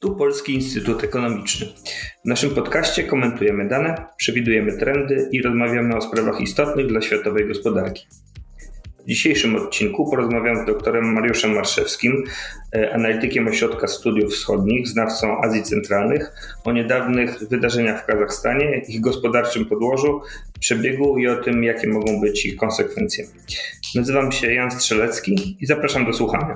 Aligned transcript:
Tu 0.00 0.16
Polski 0.16 0.54
Instytut 0.54 1.04
Ekonomiczny. 1.04 1.66
W 2.24 2.28
naszym 2.28 2.50
podcaście 2.50 3.04
komentujemy 3.04 3.68
dane, 3.68 4.04
przewidujemy 4.16 4.78
trendy 4.78 5.28
i 5.32 5.42
rozmawiamy 5.42 5.96
o 5.96 6.00
sprawach 6.00 6.40
istotnych 6.40 6.86
dla 6.86 7.00
światowej 7.00 7.48
gospodarki. 7.48 8.06
W 9.04 9.08
dzisiejszym 9.08 9.56
odcinku 9.56 10.10
porozmawiam 10.10 10.56
z 10.56 10.66
doktorem 10.66 11.12
Mariuszem 11.12 11.54
Marszewskim, 11.54 12.24
e, 12.74 12.94
analitykiem 12.94 13.48
Ośrodka 13.48 13.86
Studiów 13.86 14.32
Wschodnich, 14.32 14.88
znawcą 14.88 15.40
Azji 15.40 15.62
Centralnych, 15.62 16.32
o 16.64 16.72
niedawnych 16.72 17.48
wydarzeniach 17.48 18.02
w 18.02 18.06
Kazachstanie, 18.06 18.82
ich 18.88 19.00
gospodarczym 19.00 19.66
podłożu, 19.66 20.20
przebiegu 20.60 21.18
i 21.18 21.28
o 21.28 21.36
tym, 21.36 21.64
jakie 21.64 21.88
mogą 21.88 22.20
być 22.20 22.46
ich 22.46 22.56
konsekwencje. 22.56 23.24
Nazywam 23.94 24.32
się 24.32 24.54
Jan 24.54 24.70
Strzelecki 24.70 25.56
i 25.60 25.66
zapraszam 25.66 26.06
do 26.06 26.12
słuchania. 26.12 26.54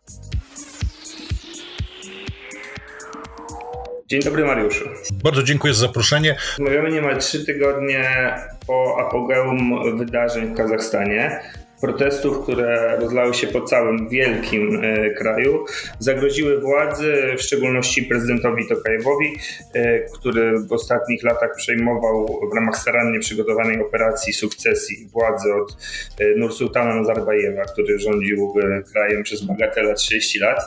Dzień 4.13 4.23
dobry 4.23 4.45
Mariuszu. 4.45 4.85
Bardzo 5.25 5.43
dziękuję 5.43 5.75
za 5.75 5.87
zaproszenie. 5.87 6.37
Rozmawiamy 6.59 6.91
niemal 6.91 7.19
trzy 7.19 7.47
tygodnie 7.47 8.35
po 8.67 8.97
apogeum 9.01 9.99
wydarzeń 9.99 10.55
w 10.55 10.57
Kazachstanie 10.57 11.41
protestów, 11.81 12.43
które 12.43 12.97
rozlały 13.01 13.35
się 13.35 13.47
po 13.47 13.61
całym 13.61 14.09
wielkim 14.09 14.81
e, 14.85 15.11
kraju, 15.11 15.65
zagroziły 15.99 16.61
władzy, 16.61 17.35
w 17.39 17.43
szczególności 17.43 18.03
prezydentowi 18.03 18.69
Tokajewowi, 18.69 19.37
e, 19.75 20.01
który 20.01 20.59
w 20.59 20.73
ostatnich 20.73 21.23
latach 21.23 21.51
przejmował 21.57 22.41
w 22.53 22.55
ramach 22.55 22.77
starannie 22.77 23.19
przygotowanej 23.19 23.81
operacji 23.81 24.33
sukcesji 24.33 25.09
władzy 25.13 25.55
od 25.55 25.77
e, 26.21 26.25
Nursultana 26.37 26.95
Nazarbajewa, 26.95 27.63
który 27.63 27.99
rządził 27.99 28.55
krajem 28.93 29.23
przez 29.23 29.45
bagatela 29.45 29.95
30 29.95 30.39
lat. 30.39 30.59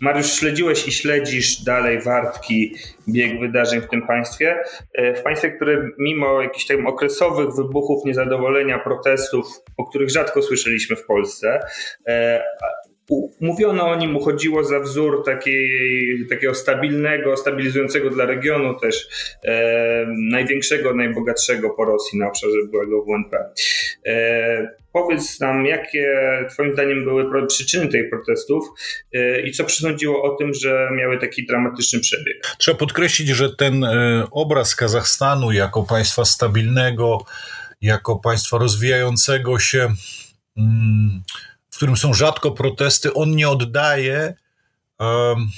Mariusz, 0.00 0.32
śledziłeś 0.32 0.88
i 0.88 0.92
śledzisz 0.92 1.62
dalej 1.62 2.00
wartki 2.00 2.74
bieg 3.08 3.40
wydarzeń 3.40 3.80
w 3.80 3.88
tym 3.88 4.06
państwie. 4.06 4.56
E, 4.94 5.14
w 5.14 5.22
państwie, 5.22 5.50
które 5.50 5.88
mimo 5.98 6.42
jakichś 6.42 6.66
tam 6.66 6.86
okresowych 6.86 7.54
wybuchów 7.54 8.04
niezadowolenia, 8.04 8.78
protestów, 8.78 9.46
o 9.76 9.84
których 9.84 10.10
rzadko 10.10 10.42
słyszeliśmy 10.42 10.96
w 10.96 11.06
Polsce, 11.06 11.60
e, 12.06 12.42
Mówiono 13.40 13.88
o 13.88 13.96
nim, 13.96 14.16
uchodziło 14.16 14.64
za 14.64 14.80
wzór 14.80 15.24
takiej, 15.24 16.26
takiego 16.30 16.54
stabilnego, 16.54 17.36
stabilizującego 17.36 18.10
dla 18.10 18.26
regionu 18.26 18.80
też 18.80 19.08
e, 19.44 20.06
największego, 20.08 20.94
najbogatszego 20.94 21.70
po 21.70 21.84
Rosji 21.84 22.18
na 22.18 22.28
obszarze 22.28 22.56
byłego 22.70 23.04
WNP. 23.04 23.38
E, 24.06 24.74
powiedz 24.92 25.40
nam, 25.40 25.66
jakie 25.66 26.06
Twoim 26.50 26.72
zdaniem 26.72 27.04
były 27.04 27.46
przyczyny 27.46 27.88
tych 27.88 28.10
protestów 28.10 28.64
e, 29.12 29.40
i 29.40 29.52
co 29.52 29.64
przysądziło 29.64 30.22
o 30.22 30.36
tym, 30.36 30.54
że 30.54 30.88
miały 30.96 31.18
taki 31.18 31.46
dramatyczny 31.46 32.00
przebieg? 32.00 32.54
Trzeba 32.58 32.78
podkreślić, 32.78 33.28
że 33.28 33.56
ten 33.56 33.84
e, 33.84 34.26
obraz 34.30 34.76
Kazachstanu 34.76 35.52
jako 35.52 35.82
państwa 35.82 36.24
stabilnego, 36.24 37.18
jako 37.80 38.16
państwa 38.16 38.58
rozwijającego 38.58 39.58
się, 39.58 39.88
mm, 40.56 41.22
którym 41.80 41.96
są 41.96 42.14
rzadko 42.14 42.50
protesty, 42.50 43.14
on 43.14 43.36
nie 43.36 43.48
oddaje 43.48 44.34
um, 44.98 45.48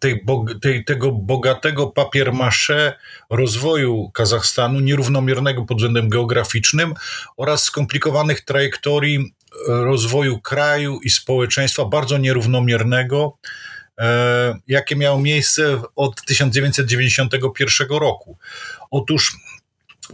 tej, 0.00 0.24
tej, 0.62 0.84
tego 0.84 1.12
bogatego 1.12 1.86
papiermasze 1.86 2.98
rozwoju 3.30 4.10
Kazachstanu, 4.14 4.80
nierównomiernego 4.80 5.64
pod 5.64 5.76
względem 5.76 6.08
geograficznym 6.08 6.94
oraz 7.36 7.64
skomplikowanych 7.64 8.40
trajektorii 8.40 9.18
e, 9.18 9.22
rozwoju 9.68 10.40
kraju 10.40 10.98
i 11.04 11.10
społeczeństwa, 11.10 11.84
bardzo 11.84 12.18
nierównomiernego, 12.18 13.38
e, 13.98 14.58
jakie 14.68 14.96
miało 14.96 15.18
miejsce 15.18 15.82
od 15.96 16.24
1991 16.24 17.88
roku. 17.88 18.38
Otóż 18.90 19.36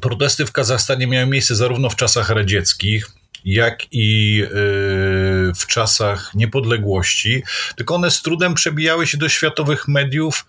protesty 0.01 0.47
w 0.47 0.53
Kazachstanie 0.53 1.07
miały 1.07 1.27
miejsce 1.27 1.57
zarówno 1.57 1.91
w 1.91 1.97
czasach 1.97 2.31
radzieckich, 2.31 3.16
jak 3.47 3.87
i 3.93 4.43
y, 4.43 4.49
w 5.55 5.67
czasach 5.67 6.35
niepodległości, 6.35 7.43
tylko 7.77 7.95
one 7.95 8.11
z 8.11 8.23
trudem 8.23 8.55
przebijały 8.55 9.07
się 9.07 9.19
do 9.19 9.29
światowych 9.29 9.89
mediów 9.89 10.47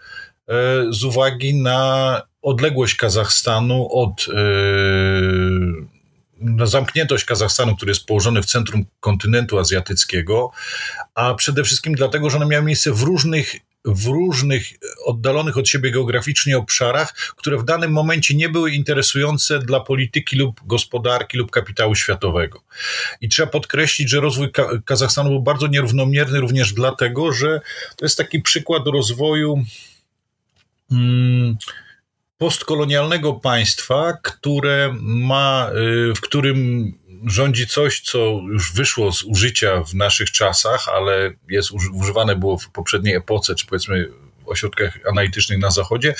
y, 0.50 0.53
z 0.94 1.03
uwagi 1.03 1.56
na 1.56 2.22
odległość 2.41 2.96
Kazachstanu 2.96 3.88
od 3.91 4.28
y, 4.28 4.31
na 6.40 6.66
zamkniętość 6.66 7.25
Kazachstanu, 7.25 7.75
który 7.75 7.91
jest 7.91 8.06
położony 8.06 8.41
w 8.41 8.46
centrum 8.46 8.85
kontynentu 9.00 9.59
azjatyckiego, 9.59 10.52
a 11.16 11.34
przede 11.34 11.64
wszystkim 11.64 11.96
dlatego, 11.96 12.29
że 12.29 12.38
one 12.38 12.46
miały 12.46 12.66
miejsce 12.66 12.91
w 12.91 13.02
różnych 13.02 13.56
w 13.88 14.06
różnych 14.06 14.68
oddalonych 15.06 15.58
od 15.58 15.70
siebie 15.70 15.92
geograficznie 15.92 16.58
obszarach, 16.58 17.14
które 17.36 17.58
w 17.58 17.64
danym 17.64 17.92
momencie 17.92 18.36
nie 18.36 18.50
były 18.50 18.72
interesujące 18.72 19.59
dla 19.59 19.80
polityki 19.80 20.38
lub 20.38 20.59
gospodarki 20.66 21.38
lub 21.38 21.52
kapitału 21.52 21.96
światowego. 21.96 22.62
I 23.22 23.30
trzeba 23.30 23.52
podkreślić, 23.52 24.09
że 24.09 24.20
rozwój 24.20 24.52
Kazachstanu 24.86 25.30
był 25.30 25.42
bardzo 25.42 25.68
nierównomierny 25.68 26.40
również 26.40 26.74
dlatego, 26.74 27.31
że 27.31 27.62
to 27.96 28.06
jest 28.06 28.18
taki 28.18 28.42
przykład 28.42 28.88
rozwoju. 28.88 29.64
Hmm, 30.90 31.58
postkolonialnego 32.38 33.34
państwa, 33.34 34.14
które 34.24 34.96
ma, 35.02 35.70
y, 36.09 36.14
w 36.14 36.22
którym 36.22 36.92
rządzi 37.25 37.67
coś, 37.67 38.01
co 38.01 38.19
już 38.51 38.73
wyszło 38.73 39.11
z 39.11 39.23
użycia 39.23 39.83
w 39.83 39.94
naszych 39.94 40.31
czasach, 40.31 40.88
ale 40.88 41.33
jest 41.50 41.72
używane 41.94 42.35
było 42.35 42.57
w 42.57 42.69
poprzedniej 42.69 43.16
epoce, 43.16 43.55
czy 43.55 43.67
powiedzmy 43.67 44.09
ośrodkach 44.50 45.00
analitycznych 45.09 45.59
na 45.59 45.72
Zachodzie, 45.72 46.16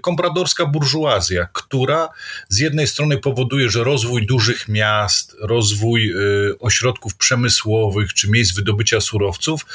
kompradorska 0.00 0.66
burżuazja, 0.66 1.48
która 1.52 2.08
z 2.48 2.58
jednej 2.58 2.86
strony 2.86 3.18
powoduje, 3.18 3.70
że 3.70 3.84
rozwój 3.84 4.26
dużych 4.26 4.68
miast, 4.68 5.36
rozwój 5.40 6.10
y, 6.10 6.58
ośrodków 6.58 7.16
przemysłowych 7.16 8.14
czy 8.14 8.30
miejsc 8.30 8.54
wydobycia 8.54 9.00
surowców 9.00 9.66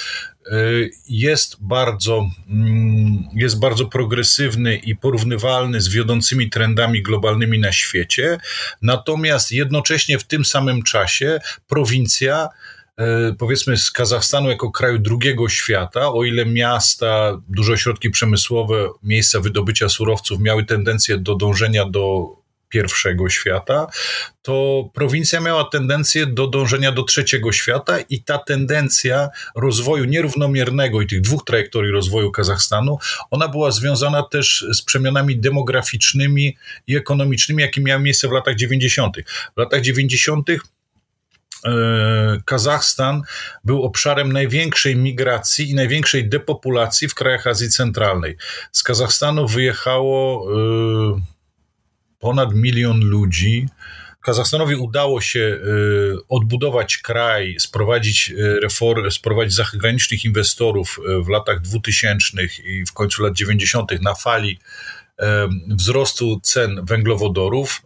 y, 0.48 0.90
jest 1.10 1.56
bardzo, 1.60 2.30
mm, 2.50 3.24
jest 3.36 3.60
bardzo 3.60 3.86
progresywny 3.86 4.76
i 4.76 4.96
porównywalny 4.96 5.82
z 5.82 5.90
wiodącymi 5.90 6.50
trendami 6.50 7.04
globalnymi 7.04 7.60
na 7.60 7.72
świecie, 7.72 8.38
natomiast 8.82 9.52
jednocześnie 9.52 10.20
w 10.20 10.24
tym 10.24 10.46
samym 10.46 10.84
czasie 10.84 11.40
prowincja 11.68 12.50
powiedzmy 13.38 13.78
z 13.78 13.92
Kazachstanu 13.92 14.50
jako 14.50 14.72
kraju 14.72 15.00
drugiego 15.00 15.50
świata, 15.50 16.14
o 16.14 16.24
ile 16.24 16.46
miasta, 16.46 17.42
duże 17.50 17.74
ośrodki 17.74 18.10
przemysłowe, 18.10 18.90
miejsca 19.04 19.40
wydobycia 19.40 19.90
surowców 19.90 20.40
miały 20.40 20.66
tendencję 20.66 21.18
do 21.18 21.36
dążenia 21.36 21.86
do 21.86 22.28
pierwszego 22.70 23.30
świata, 23.30 23.88
to 24.42 24.84
prowincja 24.94 25.40
miała 25.40 25.64
tendencję 25.64 26.26
do 26.26 26.48
dążenia 26.48 26.92
do 26.92 27.04
trzeciego 27.04 27.52
świata 27.52 28.00
i 28.00 28.24
ta 28.24 28.38
tendencja 28.38 29.30
rozwoju 29.56 30.06
nierównomiernego 30.06 31.02
i 31.02 31.08
tych 31.08 31.22
dwóch 31.22 31.46
trajektorii 31.46 31.92
rozwoju 31.92 32.32
Kazachstanu, 32.32 32.98
ona 33.32 33.48
była 33.48 33.72
związana 33.72 34.24
też 34.24 34.66
z 34.74 34.82
przemianami 34.82 35.40
demograficznymi 35.40 36.58
i 36.88 36.96
ekonomicznymi, 36.96 37.64
jakie 37.64 37.82
miały 37.82 38.04
miejsce 38.04 38.28
w 38.28 38.32
latach 38.32 38.56
90. 38.56 39.16
W 39.56 39.60
latach 39.60 39.82
90 39.82 40.50
E, 40.50 40.77
Kazachstan 42.46 43.22
był 43.64 43.84
obszarem 43.84 44.34
największej 44.34 44.96
migracji 44.96 45.70
i 45.70 45.76
największej 45.76 46.30
depopulacji 46.30 47.08
w 47.08 47.16
krajach 47.16 47.48
Azji 47.48 47.70
Centralnej. 47.70 48.38
Z 48.72 48.84
Kazachstanu 48.84 49.48
wyjechało 49.48 50.48
e, 50.52 51.22
ponad 52.20 52.54
milion 52.54 53.00
ludzi. 53.00 53.68
Kazachstanowi 54.22 54.76
udało 54.76 55.22
się 55.22 55.40
e, 55.40 55.60
odbudować 56.30 56.98
kraj, 56.98 57.56
sprowadzić 57.60 58.34
reformy, 58.62 59.12
sprowadzić 59.12 59.56
zagranicznych 59.56 60.26
inwestorów 60.26 61.00
w 61.26 61.30
latach 61.30 61.62
2000 61.62 62.38
i 62.64 62.86
w 62.86 62.94
końcu 62.94 63.24
lat 63.24 63.34
90. 63.34 64.02
na 64.02 64.16
fali 64.16 64.60
wzrostu 65.68 66.40
cen 66.44 66.86
węglowodorów. 66.86 67.82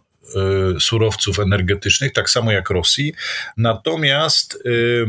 Y, 0.76 0.80
surowców 0.80 1.38
energetycznych, 1.38 2.12
tak 2.12 2.30
samo 2.30 2.52
jak 2.52 2.70
Rosji. 2.70 3.14
Natomiast 3.56 4.58
y, 4.66 5.06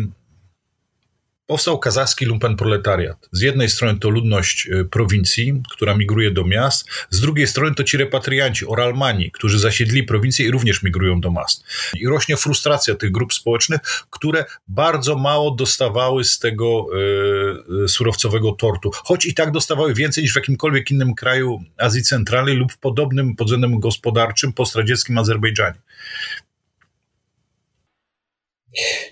powstał 1.53 1.79
kazachski 1.79 2.25
lumpenproletariat. 2.25 3.29
Z 3.31 3.41
jednej 3.41 3.69
strony 3.69 3.99
to 3.99 4.09
ludność 4.09 4.67
e, 4.67 4.85
prowincji, 4.85 5.61
która 5.71 5.95
migruje 5.95 6.31
do 6.31 6.45
miast, 6.45 6.85
z 7.09 7.21
drugiej 7.21 7.47
strony 7.47 7.75
to 7.75 7.83
ci 7.83 7.97
repatrianci, 7.97 8.65
oralmani, 8.65 9.31
którzy 9.31 9.59
zasiedli 9.59 10.03
prowincję 10.03 10.45
i 10.45 10.51
również 10.51 10.83
migrują 10.83 11.21
do 11.21 11.31
miast. 11.31 11.63
I 11.95 12.07
rośnie 12.07 12.37
frustracja 12.37 12.95
tych 12.95 13.11
grup 13.11 13.33
społecznych, 13.33 13.79
które 14.09 14.45
bardzo 14.67 15.15
mało 15.15 15.51
dostawały 15.51 16.23
z 16.23 16.39
tego 16.39 16.87
e, 17.83 17.87
surowcowego 17.87 18.51
tortu, 18.51 18.91
choć 18.93 19.25
i 19.25 19.33
tak 19.33 19.51
dostawały 19.51 19.93
więcej 19.93 20.23
niż 20.23 20.33
w 20.33 20.35
jakimkolwiek 20.35 20.91
innym 20.91 21.15
kraju 21.15 21.63
Azji 21.77 22.03
Centralnej 22.03 22.55
lub 22.55 22.73
w 22.73 22.77
podobnym 22.77 23.35
pod 23.35 23.47
względem 23.47 23.79
gospodarczym 23.79 24.53
postradzieckim 24.53 25.17
Azerbejdżanie. 25.17 25.79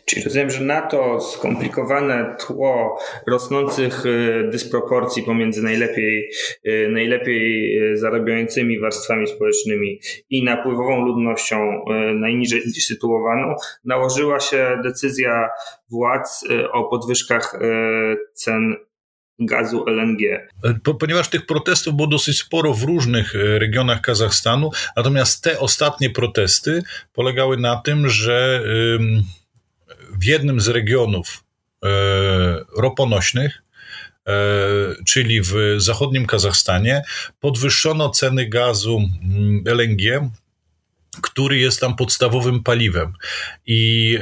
Czyli 0.05 0.23
rozumiem, 0.23 0.49
że 0.49 0.61
na 0.61 0.81
to 0.81 1.21
skomplikowane 1.21 2.35
tło 2.39 2.99
rosnących 3.27 4.05
y, 4.05 4.49
dysproporcji 4.51 5.23
pomiędzy 5.23 5.63
najlepiej, 5.63 6.31
y, 6.67 6.87
najlepiej 6.91 7.77
y, 7.91 7.97
zarabiającymi 7.97 8.79
warstwami 8.79 9.27
społecznymi 9.27 9.99
i 10.29 10.43
napływową 10.43 11.05
ludnością 11.05 11.85
najniżej 12.13 12.61
sytuowaną, 12.61 13.55
nałożyła 13.85 14.39
się 14.39 14.79
decyzja 14.83 15.49
władz 15.89 16.43
o 16.71 16.83
podwyżkach 16.83 17.59
cen 18.33 18.75
gazu 19.39 19.85
LNG. 19.87 20.47
Ponieważ 20.99 21.29
tych 21.29 21.45
protestów 21.45 21.95
było 21.95 22.07
dosyć 22.07 22.37
sporo 22.37 22.73
w 22.73 22.83
różnych 22.83 23.33
regionach 23.33 24.01
Kazachstanu, 24.01 24.69
natomiast 24.97 25.43
te 25.43 25.59
ostatnie 25.59 26.09
protesty 26.09 26.83
polegały 27.13 27.57
na 27.57 27.75
tym, 27.75 28.09
że 28.09 28.63
w 30.19 30.23
jednym 30.23 30.61
z 30.61 30.67
regionów 30.67 31.43
e, 31.83 31.87
roponośnych, 32.77 33.63
e, 34.27 34.33
czyli 35.05 35.41
w 35.41 35.53
zachodnim 35.77 36.25
Kazachstanie, 36.25 37.03
podwyższono 37.39 38.09
ceny 38.09 38.49
gazu 38.49 38.97
mm, 38.97 39.63
LNG 39.65 40.31
który 41.21 41.57
jest 41.57 41.79
tam 41.79 41.95
podstawowym 41.95 42.63
paliwem. 42.63 43.13
I 43.65 44.17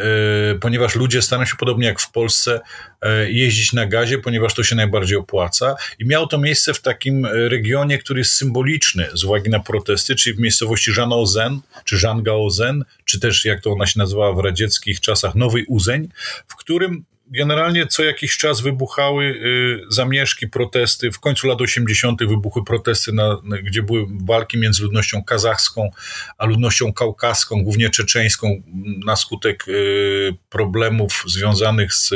e, 0.53 0.59
ponieważ 0.59 0.95
ludzie 0.95 1.21
starają 1.21 1.45
się 1.45 1.55
podobnie 1.59 1.87
jak 1.87 1.99
w 1.99 2.11
Polsce 2.11 2.59
e, 3.01 3.31
jeździć 3.31 3.73
na 3.73 3.85
gazie, 3.85 4.17
ponieważ 4.17 4.53
to 4.53 4.63
się 4.63 4.75
najbardziej 4.75 5.17
opłaca. 5.17 5.75
I 5.99 6.05
miało 6.05 6.27
to 6.27 6.37
miejsce 6.37 6.73
w 6.73 6.81
takim 6.81 7.25
regionie, 7.25 7.97
który 7.97 8.19
jest 8.19 8.31
symboliczny 8.31 9.09
z 9.13 9.23
uwagi 9.23 9.49
na 9.49 9.59
protesty, 9.59 10.15
czyli 10.15 10.35
w 10.35 10.39
miejscowości 10.39 10.91
Żanaozen, 10.91 11.59
czy 11.83 11.97
Żangaozen, 11.97 12.85
czy 13.05 13.19
też 13.19 13.45
jak 13.45 13.61
to 13.61 13.71
ona 13.71 13.85
się 13.85 13.99
nazywała 13.99 14.33
w 14.33 14.39
radzieckich 14.39 14.99
czasach, 14.99 15.35
Nowy 15.35 15.65
Uzeń, 15.67 16.07
w 16.47 16.55
którym 16.55 17.05
generalnie 17.29 17.87
co 17.87 18.03
jakiś 18.03 18.37
czas 18.37 18.61
wybuchały 18.61 19.25
y, 19.25 19.81
zamieszki, 19.89 20.47
protesty. 20.47 21.11
W 21.11 21.19
końcu 21.19 21.47
lat 21.47 21.61
80. 21.61 22.19
wybuchły 22.25 22.65
protesty, 22.65 23.11
na, 23.13 23.37
gdzie 23.63 23.83
były 23.83 24.05
walki 24.21 24.57
między 24.57 24.83
ludnością 24.83 25.23
kazachską 25.23 25.89
a 26.37 26.45
ludnością 26.45 26.93
kaukaską, 26.93 27.63
głównie 27.63 27.89
czeczeńską, 27.89 28.61
na 29.05 29.15
skutek 29.15 29.67
y, 29.67 30.35
problemów 30.49 31.23
związanych 31.27 31.93
z 31.93 32.13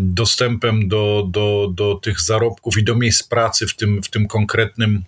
dostępem 0.00 0.88
do, 0.88 1.26
do, 1.30 1.68
do 1.74 1.94
tych 1.94 2.20
zarobków 2.20 2.78
i 2.78 2.84
do 2.84 2.94
miejsc 2.94 3.22
pracy 3.22 3.66
w 3.66 3.76
tym, 3.76 4.02
w 4.02 4.10
tym 4.10 4.28
konkretnym 4.28 5.04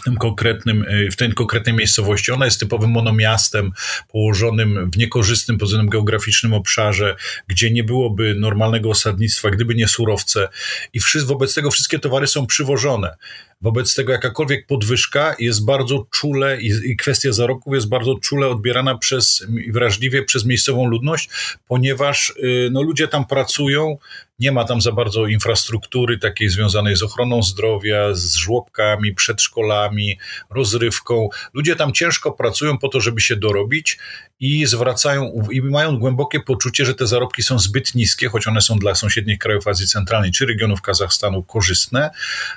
w 0.00 0.04
tym 0.04 0.16
konkretnym, 0.16 0.82
y, 0.82 1.10
w 1.10 1.16
tej 1.16 1.32
konkretnej 1.32 1.76
miejscowości. 1.76 2.32
Ona 2.32 2.44
jest 2.44 2.60
typowym 2.60 2.90
monomiastem 2.90 3.72
położonym 4.08 4.90
w 4.90 4.96
niekorzystnym 4.96 5.58
pod 5.58 5.68
względem 5.68 5.90
geograficznym 5.90 6.54
obszarze, 6.54 7.16
gdzie 7.46 7.70
nie 7.70 7.84
byłoby 7.84 8.34
normalnego 8.34 8.90
osadnictwa, 8.90 9.50
gdyby 9.50 9.74
nie 9.74 9.88
surowce 9.88 10.48
i 10.92 11.00
wobec 11.24 11.54
tego 11.54 11.70
wszystkie 11.70 11.98
towary 11.98 12.26
są 12.26 12.46
przywożone. 12.46 13.16
Wobec 13.62 13.94
tego 13.94 14.12
jakakolwiek 14.12 14.66
podwyżka 14.66 15.36
jest 15.38 15.64
bardzo 15.64 16.06
czule 16.10 16.60
i, 16.60 16.66
i 16.66 16.96
kwestia 16.96 17.32
zarobków 17.32 17.74
jest 17.74 17.88
bardzo 17.88 18.14
czule 18.22 18.48
odbierana 18.48 18.98
przez, 18.98 19.46
wrażliwie 19.70 20.24
przez 20.24 20.44
miejscową 20.44 20.86
ludność, 20.86 21.30
ponieważ 21.68 22.30
y, 22.30 22.68
no, 22.72 22.82
ludzie 22.82 23.08
tam 23.08 23.26
pracują, 23.26 23.98
nie 24.40 24.52
ma 24.52 24.64
tam 24.64 24.80
za 24.80 24.92
bardzo 24.92 25.26
infrastruktury 25.26 26.18
takiej 26.18 26.48
związanej 26.48 26.96
z 26.96 27.02
ochroną 27.02 27.42
zdrowia, 27.42 28.14
z 28.14 28.34
żłobkami, 28.34 29.14
przedszkolami, 29.14 30.18
rozrywką. 30.50 31.28
Ludzie 31.54 31.76
tam 31.76 31.92
ciężko 31.92 32.32
pracują 32.32 32.78
po 32.78 32.88
to, 32.88 33.00
żeby 33.00 33.20
się 33.20 33.36
dorobić 33.36 33.98
i 34.40 34.66
zwracają 34.66 35.32
i 35.50 35.62
mają 35.62 35.98
głębokie 35.98 36.40
poczucie, 36.40 36.84
że 36.84 36.94
te 36.94 37.06
zarobki 37.06 37.42
są 37.42 37.58
zbyt 37.58 37.94
niskie, 37.94 38.28
choć 38.28 38.46
one 38.46 38.60
są 38.60 38.78
dla 38.78 38.94
sąsiednich 38.94 39.38
krajów 39.38 39.68
Azji 39.68 39.86
Centralnej 39.86 40.30
czy 40.30 40.46
regionów 40.46 40.82
Kazachstanu 40.82 41.42
korzystne. 41.42 42.10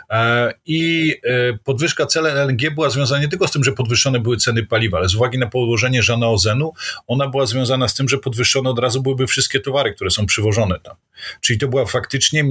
E, 0.10 0.54
I 0.66 1.14
e, 1.24 1.54
podwyżka 1.64 2.06
cen 2.06 2.26
LNG 2.26 2.76
była 2.76 2.90
związana 2.90 3.22
nie 3.22 3.28
tylko 3.28 3.48
z 3.48 3.52
tym, 3.52 3.64
że 3.64 3.72
podwyższone 3.72 4.20
były 4.20 4.38
ceny 4.38 4.66
paliwa, 4.66 4.98
ale 4.98 5.08
z 5.10 5.16
uwagi 5.16 5.38
na 5.38 5.48
położenie 5.48 6.04
Żana 6.04 6.30
Ozenu, 6.30 6.74
ona 7.08 7.28
była 7.28 7.46
związana 7.46 7.88
z 7.88 7.94
tym, 7.94 8.10
że 8.10 8.18
podwyższone 8.18 8.70
od 8.70 8.80
razu 8.80 9.02
byłyby 9.02 9.28
wszystkie 9.28 9.60
towary, 9.60 9.94
które 9.94 10.12
są 10.12 10.26
przywożone 10.26 10.80
tam. 10.80 10.96
Czyli 11.42 11.60
to 11.60 11.68
był 11.74 11.86
faktycznie 11.86 12.44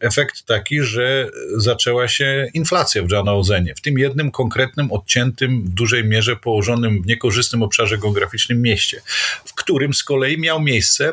efekt 0.00 0.42
taki, 0.42 0.82
że 0.82 1.28
zaczęła 1.56 2.08
się 2.08 2.48
inflacja 2.54 3.02
w 3.02 3.10
Żana 3.10 3.34
Ozenie, 3.34 3.74
w 3.74 3.80
tym 3.80 3.98
jednym 3.98 4.30
konkretnym, 4.30 4.92
odciętym, 4.92 5.64
w 5.64 5.68
dużej 5.68 6.04
mierze 6.04 6.36
położonym 6.36 7.02
w 7.02 7.06
niekorzystnym 7.06 7.62
obszarze 7.62 7.98
geograficznym 7.98 8.62
mieście 8.62 9.00
w 9.44 9.54
którym 9.54 9.94
z 9.94 10.04
kolei 10.04 10.38
miał 10.38 10.60
miejsce, 10.60 11.12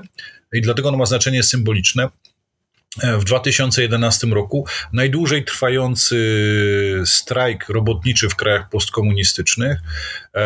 i 0.54 0.62
dlatego 0.62 0.90
ono 0.90 0.98
ma 0.98 1.06
znaczenie 1.06 1.44
symboliczne, 1.44 2.10
w 3.02 3.24
2011 3.24 4.28
roku 4.28 4.66
najdłużej 4.94 5.46
trwający 5.46 6.18
strajk 7.06 7.70
robotniczy 7.70 8.30
w 8.30 8.36
krajach 8.36 8.70
postkomunistycznych. 8.70 9.80
E, 10.36 10.42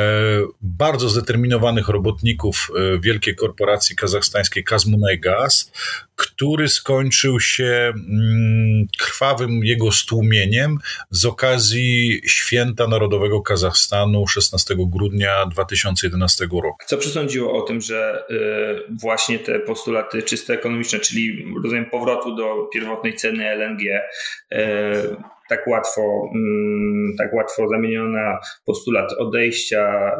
bardzo 0.62 1.10
zdeterminowanych 1.10 1.88
robotników 1.88 2.72
e, 2.76 3.00
wielkiej 3.00 3.36
korporacji 3.36 3.96
kazachstańskiej 3.96 4.64
Kazmunay 4.64 5.20
Gaz, 5.20 5.72
który 6.16 6.68
skończył 6.68 7.40
się 7.40 7.94
mm, 7.94 8.86
krwawym 9.00 9.66
jego 9.66 9.92
stłumieniem 9.92 10.78
z 11.12 11.26
okazji 11.26 12.22
Święta 12.26 12.88
Narodowego 12.88 13.42
Kazachstanu 13.42 14.28
16 14.28 14.76
grudnia 14.78 15.46
2011 15.46 16.48
roku. 16.52 16.78
Co 16.88 16.98
przesądziło 16.98 17.64
o 17.64 17.68
tym, 17.68 17.82
że 17.82 18.24
y, 18.30 18.94
właśnie 19.02 19.40
te 19.40 19.60
postulaty 19.60 20.24
czysto 20.24 20.54
ekonomiczne, 20.54 21.00
czyli 21.00 21.46
rozumiem 21.64 21.86
powrotu 21.86 22.36
do 22.38 22.70
pierwotnej 22.74 23.14
ceny 23.14 23.50
LNG, 23.50 23.82
y, 23.84 24.58
tak 25.50 25.68
łatwo, 25.68 26.30
mm, 26.36 27.16
tak 27.18 27.34
łatwo 27.34 27.68
zamieniono 27.68 28.10
na 28.10 28.40
postulat 28.66 29.14
odejścia 29.14 30.12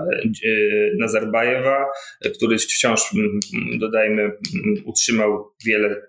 y, 0.46 0.96
Nazarbajewa, 1.00 1.86
który 2.36 2.58
wciąż, 2.58 3.14
mm, 3.14 3.40
dodajmy, 3.80 4.32
utrzymał 4.86 5.54
wiele 5.66 6.02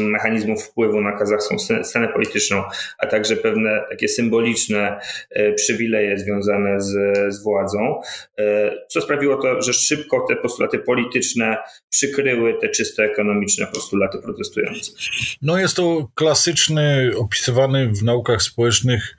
mechanizmów 0.00 0.64
wpływu 0.64 1.00
na 1.00 1.12
kazachską 1.12 1.56
scenę 1.82 2.08
polityczną, 2.08 2.62
a 2.98 3.06
także 3.06 3.36
pewne 3.36 3.84
takie 3.90 4.08
symboliczne 4.08 5.00
e, 5.30 5.52
przywileje 5.52 6.18
związane 6.18 6.80
z, 6.80 6.92
z 7.34 7.42
władzą, 7.42 8.00
e, 8.38 8.72
co 8.88 9.00
sprawiło 9.00 9.36
to, 9.36 9.62
że 9.62 9.72
szybko 9.72 10.26
te 10.28 10.36
postulaty 10.36 10.78
polityczne 10.78 11.56
przykryły 11.90 12.54
te 12.60 12.68
czysto 12.68 13.04
ekonomiczne 13.04 13.66
postulaty 13.66 14.18
protestujących. 14.18 14.94
No 15.42 15.58
jest 15.58 15.76
to 15.76 16.08
klasyczny, 16.14 17.12
opisywany 17.16 17.92
w 17.92 18.02
naukach 18.02 18.42
społecznych 18.42 19.16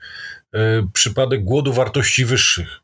e, 0.53 0.88
przypadek 0.93 1.43
głodu 1.43 1.74
wartości 1.74 2.25
wyższych 2.25 2.80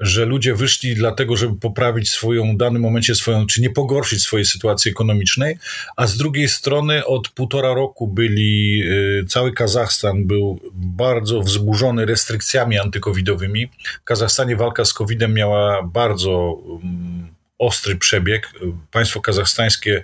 że 0.00 0.24
ludzie 0.24 0.54
wyszli 0.54 0.94
dlatego, 0.94 1.36
żeby 1.36 1.56
poprawić 1.56 2.10
swoją 2.10 2.54
w 2.54 2.56
danym 2.56 2.82
momencie 2.82 3.14
swoją, 3.14 3.46
czy 3.46 3.60
nie 3.60 3.70
pogorszyć 3.70 4.22
swojej 4.22 4.46
sytuacji 4.46 4.90
ekonomicznej, 4.90 5.58
a 5.96 6.06
z 6.06 6.16
drugiej 6.16 6.48
strony 6.48 7.06
od 7.06 7.28
półtora 7.28 7.74
roku 7.74 8.08
byli, 8.08 8.82
y, 9.22 9.24
cały 9.28 9.52
Kazachstan 9.52 10.26
był 10.26 10.60
bardzo 10.72 11.40
wzburzony 11.40 12.06
restrykcjami 12.06 12.78
antykowidowymi. 12.78 13.66
W 14.00 14.04
Kazachstanie 14.04 14.56
walka 14.56 14.84
z 14.84 14.92
covidem 14.92 15.34
miała 15.34 15.82
bardzo 15.82 16.30
um, 16.52 17.28
ostry 17.58 17.96
przebieg. 17.96 18.52
Państwo 18.90 19.20
kazachstańskie 19.20 20.02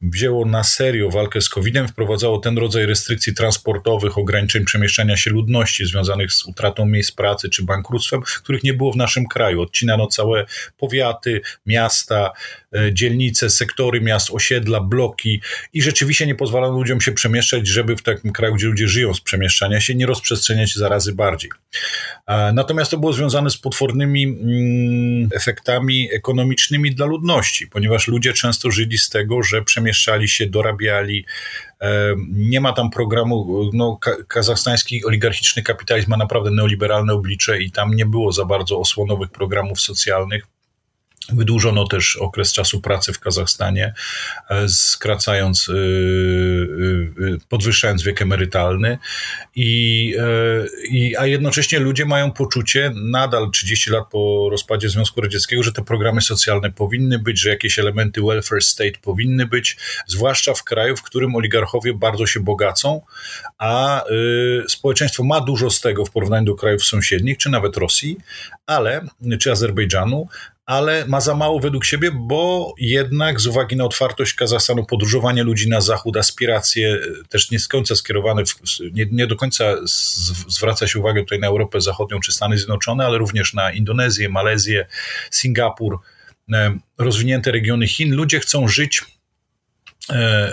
wzięło 0.00 0.44
na 0.44 0.64
serio 0.64 1.10
walkę 1.10 1.40
z 1.40 1.48
COVID-em, 1.48 1.88
wprowadzało 1.88 2.38
ten 2.38 2.58
rodzaj 2.58 2.86
restrykcji 2.86 3.34
transportowych, 3.34 4.18
ograniczeń 4.18 4.64
przemieszczania 4.64 5.16
się 5.16 5.30
ludności 5.30 5.86
związanych 5.86 6.32
z 6.32 6.44
utratą 6.44 6.86
miejsc 6.86 7.12
pracy 7.12 7.50
czy 7.50 7.64
bankructwem, 7.64 8.22
których 8.22 8.64
nie 8.64 8.74
było 8.74 8.92
w 8.92 8.96
naszym 8.96 9.26
kraju. 9.26 9.62
Odcinano 9.62 10.06
całe 10.06 10.46
powiaty, 10.76 11.40
miasta, 11.66 12.30
dzielnice, 12.92 13.50
sektory 13.50 14.00
miast, 14.00 14.30
osiedla, 14.30 14.80
bloki 14.80 15.40
i 15.72 15.82
rzeczywiście 15.82 16.26
nie 16.26 16.34
pozwalano 16.34 16.74
ludziom 16.74 17.00
się 17.00 17.12
przemieszczać, 17.12 17.68
żeby 17.68 17.96
w 17.96 18.02
takim 18.02 18.32
kraju, 18.32 18.54
gdzie 18.54 18.66
ludzie 18.66 18.88
żyją 18.88 19.14
z 19.14 19.20
przemieszczania 19.20 19.80
się, 19.80 19.94
nie 19.94 20.06
rozprzestrzeniać 20.06 20.74
zarazy 20.74 21.12
bardziej. 21.14 21.50
Natomiast 22.52 22.90
to 22.90 22.98
było 22.98 23.12
związane 23.12 23.50
z 23.50 23.56
potwornymi 23.56 24.24
mm, 24.24 25.28
efektami 25.34 26.08
ekonomicznymi 26.12 26.94
dla 26.94 27.06
ludności, 27.06 27.66
ponieważ 27.66 28.08
ludzie 28.08 28.32
często 28.32 28.70
żyli 28.70 28.98
z 28.98 29.08
tego, 29.08 29.42
że 29.42 29.62
przemieszczali 29.62 30.28
się, 30.28 30.46
dorabiali, 30.46 31.24
e, 31.80 32.14
nie 32.28 32.60
ma 32.60 32.72
tam 32.72 32.90
programu, 32.90 33.70
no, 33.72 33.98
kazachstański 34.28 35.04
oligarchiczny 35.04 35.62
kapitalizm 35.62 36.10
ma 36.10 36.16
naprawdę 36.16 36.50
neoliberalne 36.50 37.12
oblicze 37.12 37.62
i 37.62 37.70
tam 37.70 37.94
nie 37.94 38.06
było 38.06 38.32
za 38.32 38.44
bardzo 38.44 38.78
osłonowych 38.78 39.30
programów 39.30 39.80
socjalnych 39.80 40.57
Wydłużono 41.32 41.86
też 41.86 42.16
okres 42.16 42.52
czasu 42.52 42.80
pracy 42.80 43.12
w 43.12 43.20
Kazachstanie, 43.20 43.94
e, 44.50 44.68
skracając, 44.68 45.68
e, 45.68 45.72
e, 45.72 47.38
podwyższając 47.48 48.02
wiek 48.02 48.22
emerytalny, 48.22 48.98
i, 49.56 50.14
i, 50.90 51.16
a 51.16 51.26
jednocześnie 51.26 51.78
ludzie 51.78 52.04
mają 52.04 52.32
poczucie, 52.32 52.92
nadal 52.94 53.50
30 53.50 53.90
lat 53.90 54.04
po 54.10 54.48
rozpadzie 54.50 54.88
Związku 54.88 55.20
Radzieckiego, 55.20 55.62
że 55.62 55.72
te 55.72 55.84
programy 55.84 56.20
socjalne 56.20 56.72
powinny 56.72 57.18
być, 57.18 57.40
że 57.40 57.50
jakieś 57.50 57.78
elementy 57.78 58.22
welfare 58.22 58.62
state 58.62 58.98
powinny 59.02 59.46
być, 59.46 59.76
zwłaszcza 60.06 60.54
w 60.54 60.64
kraju, 60.64 60.96
w 60.96 61.02
którym 61.02 61.36
oligarchowie 61.36 61.94
bardzo 61.94 62.26
się 62.26 62.40
bogacą, 62.40 63.00
a 63.58 64.04
społeczeństwo 64.68 65.24
ma 65.24 65.40
dużo 65.40 65.70
z 65.70 65.80
tego 65.80 66.04
w 66.04 66.10
porównaniu 66.10 66.46
do 66.46 66.54
krajów 66.54 66.84
sąsiednich, 66.84 67.38
czy 67.38 67.50
nawet 67.50 67.76
Rosji, 67.76 68.16
ale, 68.66 69.06
czy 69.40 69.52
Azerbejdżanu, 69.52 70.28
ale 70.68 71.06
ma 71.06 71.20
za 71.20 71.34
mało 71.34 71.60
według 71.60 71.84
siebie, 71.84 72.10
bo 72.14 72.74
jednak 72.78 73.40
z 73.40 73.46
uwagi 73.46 73.76
na 73.76 73.84
otwartość 73.84 74.34
Kazachstanu, 74.34 74.84
podróżowanie 74.84 75.42
ludzi 75.42 75.68
na 75.68 75.80
zachód, 75.80 76.16
aspiracje 76.16 76.92
e, 76.92 77.28
też 77.28 77.50
nie 77.50 77.58
z 77.58 77.68
końca 77.68 77.94
skierowane, 77.94 78.44
w, 78.44 78.54
nie, 78.92 79.06
nie, 79.12 79.26
do 79.26 79.36
końca 79.36 79.64
zwraca 80.48 80.86
się 80.86 80.98
uwagę 80.98 81.20
tutaj 81.20 81.38
na 81.38 81.46
Europę 81.46 81.80
Zachodnią 81.80 82.20
czy 82.20 82.32
Stany 82.32 82.58
Zjednoczone, 82.58 83.06
ale 83.06 83.18
również 83.18 83.54
na 83.54 83.72
Indonezję, 83.72 84.28
Malezję, 84.28 84.86
Singapur, 85.30 85.98
e, 86.52 86.78
rozwinięte 86.98 87.52
regiony 87.52 87.86
Chin. 87.86 88.14
Ludzie 88.14 88.40
chcą 88.40 88.68
żyć 88.68 89.02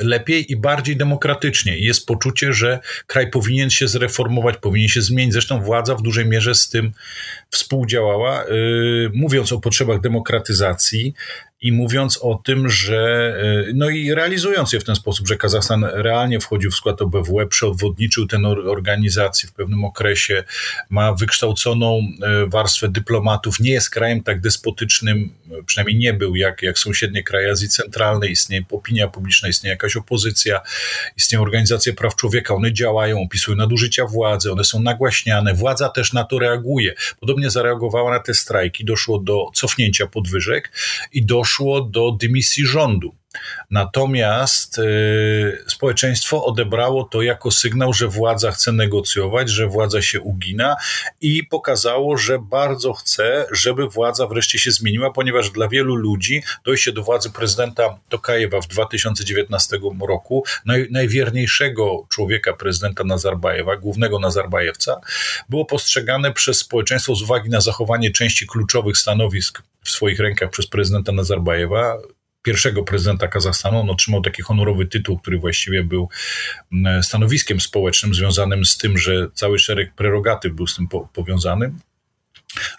lepiej 0.01 0.51
i 0.51 0.55
bardziej 0.55 0.97
demokratycznie. 0.97 1.77
Jest 1.77 2.05
poczucie, 2.05 2.53
że 2.53 2.79
kraj 3.07 3.29
powinien 3.29 3.69
się 3.69 3.87
zreformować, 3.87 4.57
powinien 4.57 4.89
się 4.89 5.01
zmienić. 5.01 5.33
Zresztą 5.33 5.61
władza 5.61 5.95
w 5.95 6.01
dużej 6.01 6.25
mierze 6.25 6.55
z 6.55 6.69
tym 6.69 6.93
współdziałała, 7.49 8.43
e, 8.43 8.47
mówiąc 9.13 9.51
o 9.53 9.59
potrzebach 9.59 10.01
demokratyzacji 10.01 11.13
i 11.61 11.71
mówiąc 11.71 12.19
o 12.21 12.41
tym, 12.45 12.69
że 12.69 13.33
e, 13.67 13.73
no 13.73 13.89
i 13.89 14.13
realizując 14.13 14.73
je 14.73 14.79
w 14.79 14.83
ten 14.83 14.95
sposób, 14.95 15.27
że 15.27 15.37
Kazachstan 15.37 15.83
realnie 15.83 16.39
wchodził 16.39 16.71
w 16.71 16.75
skład 16.75 17.01
OBWE, 17.01 17.47
przeodwodniczył 17.47 18.27
tę 18.27 18.37
organizację 18.47 19.49
w 19.49 19.53
pewnym 19.53 19.85
okresie, 19.85 20.43
ma 20.89 21.13
wykształconą 21.13 21.99
e, 22.21 22.45
warstwę 22.47 22.89
dyplomatów, 22.89 23.59
nie 23.59 23.71
jest 23.71 23.89
krajem 23.89 24.23
tak 24.23 24.41
despotycznym, 24.41 25.29
przynajmniej 25.65 25.97
nie 25.97 26.13
był 26.13 26.35
jak, 26.35 26.61
jak 26.61 26.77
sąsiednie 26.77 27.23
kraje 27.23 27.51
Azji 27.51 27.69
Centralnej, 27.69 28.31
istnieje 28.31 28.63
opinia 28.71 29.07
publiczna, 29.07 29.49
istnieje 29.49 29.71
jakaś 29.71 29.95
opozycja, 29.95 30.61
istnieją 31.17 31.41
organizacje 31.41 31.93
praw 31.93 32.15
człowieka, 32.15 32.55
one 32.55 32.73
działają, 32.73 33.21
opisują 33.21 33.57
nadużycia 33.57 34.05
władzy, 34.05 34.51
one 34.51 34.63
są 34.63 34.79
nagłaśniane, 34.79 35.53
władza 35.53 35.89
też 35.89 36.13
na 36.13 36.23
to 36.23 36.39
reaguje. 36.39 36.93
Podobnie 37.19 37.49
zareagowała 37.49 38.11
na 38.11 38.19
te 38.19 38.33
strajki, 38.33 38.85
doszło 38.85 39.19
do 39.19 39.45
cofnięcia 39.53 40.07
podwyżek 40.07 40.71
i 41.11 41.25
doszło 41.25 41.44
doszło 41.45 41.81
do 41.81 42.11
dymisji 42.11 42.65
rządu. 42.65 43.15
Natomiast 43.71 44.79
y, 44.79 45.63
społeczeństwo 45.67 46.45
odebrało 46.45 47.03
to 47.03 47.21
jako 47.21 47.51
sygnał, 47.51 47.93
że 47.93 48.07
władza 48.07 48.51
chce 48.51 48.71
negocjować, 48.71 49.49
że 49.49 49.67
władza 49.67 50.01
się 50.01 50.21
ugina 50.21 50.75
i 51.21 51.43
pokazało, 51.43 52.17
że 52.17 52.39
bardzo 52.39 52.93
chce, 52.93 53.45
żeby 53.51 53.87
władza 53.87 54.27
wreszcie 54.27 54.59
się 54.59 54.71
zmieniła, 54.71 55.11
ponieważ 55.11 55.49
dla 55.49 55.67
wielu 55.67 55.95
ludzi 55.95 56.43
dojście 56.65 56.91
do 56.91 57.03
władzy 57.03 57.31
prezydenta 57.31 57.99
Tokajewa 58.09 58.61
w 58.61 58.67
2019 58.67 59.79
roku, 60.07 60.43
naj, 60.65 60.87
najwierniejszego 60.91 62.05
człowieka 62.09 62.53
prezydenta 62.53 63.03
Nazarbajewa, 63.03 63.77
głównego 63.77 64.19
Nazarbajewca, 64.19 65.01
było 65.49 65.65
postrzegane 65.65 66.33
przez 66.33 66.57
społeczeństwo 66.59 67.15
z 67.15 67.21
uwagi 67.21 67.49
na 67.49 67.61
zachowanie 67.61 68.11
części 68.11 68.47
kluczowych 68.47 68.97
stanowisk 68.97 69.63
w 69.83 69.89
swoich 69.89 70.19
rękach 70.19 70.49
przez 70.49 70.67
prezydenta 70.67 71.11
Nazarbajewa, 71.11 71.97
pierwszego 72.45 72.83
prezydenta 72.83 73.27
Kazachstanu. 73.27 73.79
On 73.79 73.89
otrzymał 73.89 74.21
taki 74.21 74.41
honorowy 74.41 74.85
tytuł, 74.85 75.17
który 75.17 75.37
właściwie 75.37 75.83
był 75.83 76.09
mm, 76.73 77.03
stanowiskiem 77.03 77.59
społecznym 77.59 78.13
związanym 78.13 78.65
z 78.65 78.77
tym, 78.77 78.97
że 78.97 79.27
cały 79.33 79.59
szereg 79.59 79.93
prerogatyw 79.95 80.53
był 80.53 80.67
z 80.67 80.75
tym 80.75 80.87
po 80.87 81.09
powiązany 81.13 81.71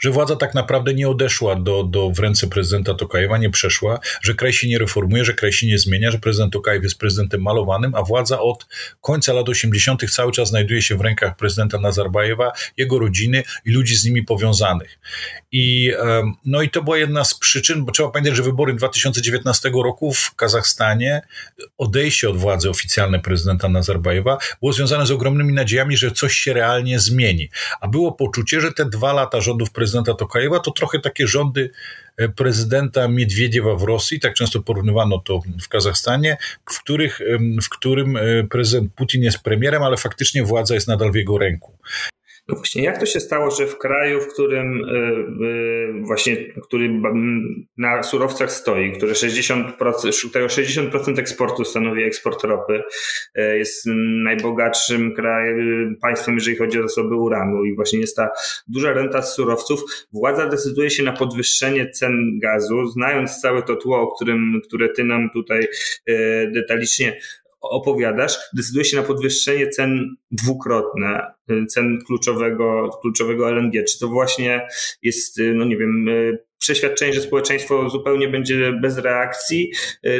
że 0.00 0.10
władza 0.10 0.36
tak 0.36 0.54
naprawdę 0.54 0.94
nie 0.94 1.08
odeszła 1.08 1.56
do, 1.56 1.82
do 1.82 2.10
w 2.10 2.18
ręce 2.18 2.46
prezydenta 2.46 2.94
Tokajewa, 2.94 3.38
nie 3.38 3.50
przeszła, 3.50 4.00
że 4.22 4.34
kraj 4.34 4.52
się 4.52 4.68
nie 4.68 4.78
reformuje, 4.78 5.24
że 5.24 5.34
kraj 5.34 5.52
się 5.52 5.66
nie 5.66 5.78
zmienia, 5.78 6.10
że 6.10 6.18
prezydent 6.18 6.52
Tokajew 6.52 6.82
jest 6.82 6.98
prezydentem 6.98 7.42
malowanym, 7.42 7.94
a 7.94 8.02
władza 8.02 8.40
od 8.40 8.66
końca 9.00 9.32
lat 9.32 9.48
80. 9.48 10.10
cały 10.10 10.32
czas 10.32 10.48
znajduje 10.48 10.82
się 10.82 10.96
w 10.96 11.00
rękach 11.00 11.36
prezydenta 11.36 11.78
Nazarbajewa, 11.78 12.52
jego 12.76 12.98
rodziny 12.98 13.42
i 13.64 13.70
ludzi 13.70 13.96
z 13.96 14.04
nimi 14.04 14.22
powiązanych. 14.22 14.98
I, 15.58 15.92
no 16.46 16.62
i 16.62 16.70
to 16.70 16.82
była 16.82 16.98
jedna 16.98 17.24
z 17.24 17.34
przyczyn, 17.34 17.84
bo 17.84 17.92
trzeba 17.92 18.10
pamiętać, 18.10 18.36
że 18.36 18.42
wybory 18.42 18.74
2019 18.74 19.70
roku 19.84 20.12
w 20.12 20.34
Kazachstanie, 20.34 21.22
odejście 21.78 22.30
od 22.30 22.36
władzy 22.36 22.70
oficjalne 22.70 23.20
prezydenta 23.20 23.68
Nazarbajewa 23.68 24.38
było 24.60 24.72
związane 24.72 25.06
z 25.06 25.10
ogromnymi 25.10 25.52
nadziejami, 25.52 25.96
że 25.96 26.10
coś 26.10 26.34
się 26.34 26.52
realnie 26.52 26.98
zmieni. 26.98 27.50
A 27.80 27.88
było 27.88 28.12
poczucie, 28.12 28.60
że 28.60 28.72
te 28.72 28.84
dwa 28.84 29.12
lata 29.12 29.40
rządów 29.40 29.70
prezydenta 29.70 30.14
Tokajewa, 30.14 30.60
to 30.60 30.70
trochę 30.70 31.00
takie 31.00 31.26
rządy 31.26 31.70
e, 32.16 32.28
prezydenta 32.28 33.08
Miedwiediewa 33.08 33.74
w 33.74 33.82
Rosji, 33.82 34.20
tak 34.20 34.34
często 34.34 34.62
porównywano 34.62 35.18
to 35.18 35.40
w 35.62 35.68
Kazachstanie, 35.68 36.36
w, 36.70 36.80
których, 36.82 37.20
w 37.62 37.68
którym 37.68 38.16
e, 38.16 38.20
prezydent 38.50 38.94
Putin 38.94 39.22
jest 39.22 39.38
premierem, 39.38 39.82
ale 39.82 39.96
faktycznie 39.96 40.44
władza 40.44 40.74
jest 40.74 40.88
nadal 40.88 41.12
w 41.12 41.16
jego 41.16 41.38
ręku. 41.38 41.72
No 42.48 42.56
właśnie, 42.56 42.82
jak 42.82 42.98
to 42.98 43.06
się 43.06 43.20
stało, 43.20 43.50
że 43.50 43.66
w 43.66 43.78
kraju, 43.78 44.20
w 44.20 44.26
którym 44.26 44.78
yy, 45.40 46.06
właśnie, 46.06 46.36
który 46.62 47.00
na 47.76 48.02
surowcach 48.02 48.52
stoi, 48.52 48.92
który 48.92 49.12
60%, 49.12 50.28
którego 50.28 50.48
60% 50.48 51.18
eksportu 51.18 51.64
stanowi 51.64 52.04
eksport 52.04 52.44
ropy, 52.44 52.82
yy, 53.34 53.58
jest 53.58 53.86
najbogatszym 54.24 55.14
krajem, 55.14 55.96
państwem, 56.02 56.34
jeżeli 56.34 56.56
chodzi 56.56 56.80
o 56.80 56.88
zasoby 56.88 57.14
uranu 57.14 57.64
i 57.64 57.74
właśnie 57.74 57.98
jest 58.00 58.16
ta 58.16 58.28
duża 58.68 58.92
renta 58.92 59.22
z 59.22 59.34
surowców, 59.34 59.80
władza 60.12 60.46
decyduje 60.46 60.90
się 60.90 61.02
na 61.02 61.12
podwyższenie 61.12 61.90
cen 61.90 62.38
gazu, 62.38 62.86
znając 62.86 63.40
całe 63.40 63.62
to 63.62 63.76
tło, 63.76 64.00
o 64.00 64.14
którym, 64.14 64.60
które 64.68 64.88
ty 64.88 65.04
nam 65.04 65.30
tutaj 65.30 65.66
yy, 66.06 66.50
detalicznie 66.54 67.16
opowiadasz, 67.70 68.38
decyduje 68.52 68.84
się 68.84 68.96
na 68.96 69.02
podwyższenie 69.02 69.68
cen 69.68 70.16
dwukrotne, 70.30 71.26
y, 71.50 71.66
cen 71.66 71.98
kluczowego, 72.06 72.98
kluczowego 73.02 73.50
LNG. 73.50 73.84
Czy 73.84 73.98
to 73.98 74.08
właśnie 74.08 74.68
jest, 75.02 75.38
y, 75.38 75.54
no 75.54 75.64
nie 75.64 75.76
wiem, 75.76 76.08
y, 76.08 76.38
przeświadczenie, 76.58 77.12
że 77.12 77.20
społeczeństwo 77.20 77.90
zupełnie 77.90 78.28
będzie 78.28 78.72
bez 78.72 78.98
reakcji 78.98 79.72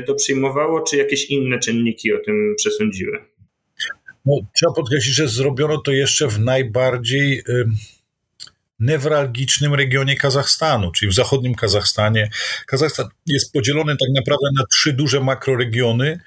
to 0.07 0.15
przyjmowało, 0.15 0.81
czy 0.81 0.97
jakieś 0.97 1.31
inne 1.31 1.59
czynniki 1.59 2.13
o 2.13 2.19
tym 2.19 2.55
przesądziły? 2.57 3.19
No, 4.27 4.37
trzeba 4.57 4.73
podkreślić, 4.73 5.15
że 5.15 5.29
zrobiono 5.29 5.79
to 5.79 5.93
jeszcze 5.93 6.29
w 6.29 6.41
najbardziej 6.41 7.43
newralgicznym 8.81 9.75
regionie 9.75 10.17
Kazachstanu, 10.17 10.93
czyli 10.93 11.11
w 11.11 11.15
zachodnim 11.15 11.55
Kazachstanie. 11.55 12.31
Kazachstan 12.67 13.09
jest 13.27 13.53
podzielony 13.53 13.97
tak 13.97 14.09
naprawdę 14.17 14.47
na 14.59 14.65
trzy 14.73 14.93
duże 14.93 15.21
makroregiony, 15.21 16.21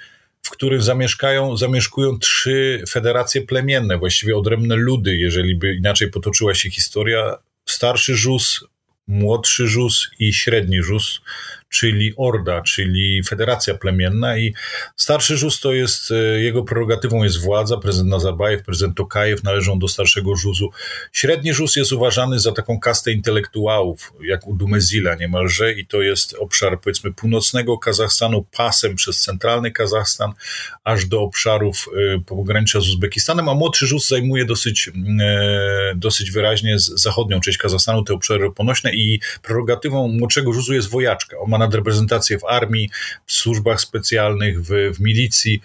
w 0.43 0.49
których 0.49 0.83
zamieszkają, 0.83 1.57
zamieszkują 1.57 2.19
trzy 2.19 2.83
federacje 2.89 3.41
plemienne, 3.41 3.97
właściwie 3.97 4.37
odrębne 4.37 4.75
ludy, 4.75 5.15
jeżeli 5.15 5.55
by 5.55 5.75
inaczej 5.75 6.11
potoczyła 6.11 6.55
się 6.55 6.69
historia. 6.69 7.37
Starszy 7.65 8.15
Żus, 8.15 8.63
młodszy 9.07 9.67
Żus 9.67 10.09
i 10.19 10.33
średni 10.33 10.83
Żus 10.83 11.21
czyli 11.69 12.13
Orda, 12.17 12.61
czyli 12.61 13.23
Federacja 13.23 13.73
Plemienna 13.73 14.37
i 14.37 14.53
starszy 14.95 15.37
Żuz 15.37 15.59
to 15.59 15.73
jest, 15.73 16.11
e, 16.11 16.15
jego 16.15 16.63
prerogatywą 16.63 17.23
jest 17.23 17.41
władza, 17.41 17.77
prezydent 17.77 18.09
Nazarbajew, 18.09 18.63
prezydent 18.63 18.97
Tokajew 18.97 19.43
należą 19.43 19.79
do 19.79 19.87
starszego 19.87 20.35
Żuzu. 20.35 20.69
Średni 21.11 21.53
Żuz 21.53 21.75
jest 21.75 21.91
uważany 21.91 22.39
za 22.39 22.51
taką 22.51 22.79
kastę 22.79 23.11
intelektuałów, 23.11 24.13
jak 24.21 24.47
u 24.47 24.55
Dumezila 24.55 25.15
niemalże 25.15 25.73
i 25.73 25.85
to 25.85 26.01
jest 26.01 26.33
obszar 26.33 26.81
powiedzmy 26.81 27.13
północnego 27.13 27.77
Kazachstanu, 27.77 28.45
pasem 28.57 28.95
przez 28.95 29.21
centralny 29.21 29.71
Kazachstan, 29.71 30.33
aż 30.83 31.05
do 31.05 31.21
obszarów 31.21 31.89
e, 32.15 32.19
pogranicza 32.19 32.79
z 32.81 32.89
Uzbekistanem, 32.89 33.49
a 33.49 33.53
młodszy 33.53 33.87
Żuz 33.87 34.07
zajmuje 34.07 34.45
dosyć, 34.45 34.91
e, 35.21 35.93
dosyć 35.95 36.31
wyraźnie 36.31 36.75
zachodnią 36.79 37.39
część 37.39 37.57
Kazachstanu, 37.57 38.03
te 38.03 38.13
obszary 38.13 38.51
ponośne 38.51 38.93
i 38.93 39.21
prerogatywą 39.43 40.07
młodszego 40.07 40.53
Żuzu 40.53 40.73
jest 40.73 40.89
wojaczka. 40.89 41.37
On 41.37 41.49
ma 41.49 41.58
nadreprezentację 41.59 42.39
w 42.39 42.45
armii, 42.45 42.89
w 43.25 43.33
służbach 43.33 43.81
specjalnych, 43.81 44.61
w, 44.61 44.69
w 44.95 44.99
milicji. 44.99 45.61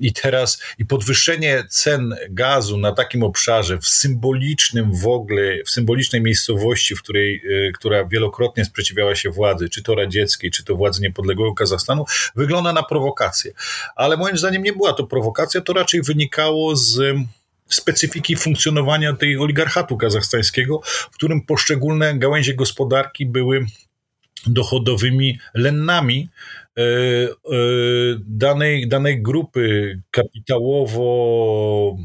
I 0.00 0.12
teraz 0.12 0.62
i 0.78 0.86
podwyższenie 0.86 1.64
cen 1.70 2.16
gazu 2.30 2.78
na 2.78 2.92
takim 2.92 3.22
obszarze, 3.22 3.78
w 3.78 3.88
symbolicznym 3.88 4.94
w 4.94 5.06
ogóle, 5.06 5.64
w 5.66 5.70
symbolicznej 5.70 6.22
miejscowości, 6.22 6.96
w 6.96 7.02
której, 7.02 7.42
e, 7.68 7.72
która 7.72 8.04
wielokrotnie 8.04 8.64
sprzeciwiała 8.64 9.14
się 9.14 9.30
władzy, 9.30 9.68
czy 9.68 9.82
to 9.82 9.94
radzieckiej, 9.94 10.50
czy 10.50 10.64
to 10.64 10.76
władzy 10.76 11.02
niepodległego 11.02 11.54
Kazachstanu, 11.54 12.04
wygląda 12.34 12.72
na 12.72 12.82
prowokację. 12.82 13.52
Ale 13.96 14.16
moim 14.16 14.38
zdaniem 14.38 14.62
nie 14.62 14.72
była 14.72 14.92
to 14.92 15.06
prowokacja, 15.06 15.60
to 15.60 15.72
raczej 15.72 16.02
wynikało 16.02 16.76
z 16.76 17.16
specyfiki 17.68 18.36
funkcjonowania 18.36 19.12
tej 19.12 19.38
oligarchatu 19.38 19.96
kazachstańskiego, 19.96 20.80
w 20.84 21.10
którym 21.10 21.42
poszczególne 21.42 22.18
gałęzie 22.18 22.54
gospodarki 22.54 23.26
były 23.26 23.66
dochodowymi 24.46 25.38
lennami 25.54 26.28
e, 26.76 26.82
e, 26.82 26.86
danej, 28.26 28.88
danej 28.88 29.22
grupy 29.22 29.98
kapitałowo 30.10 31.96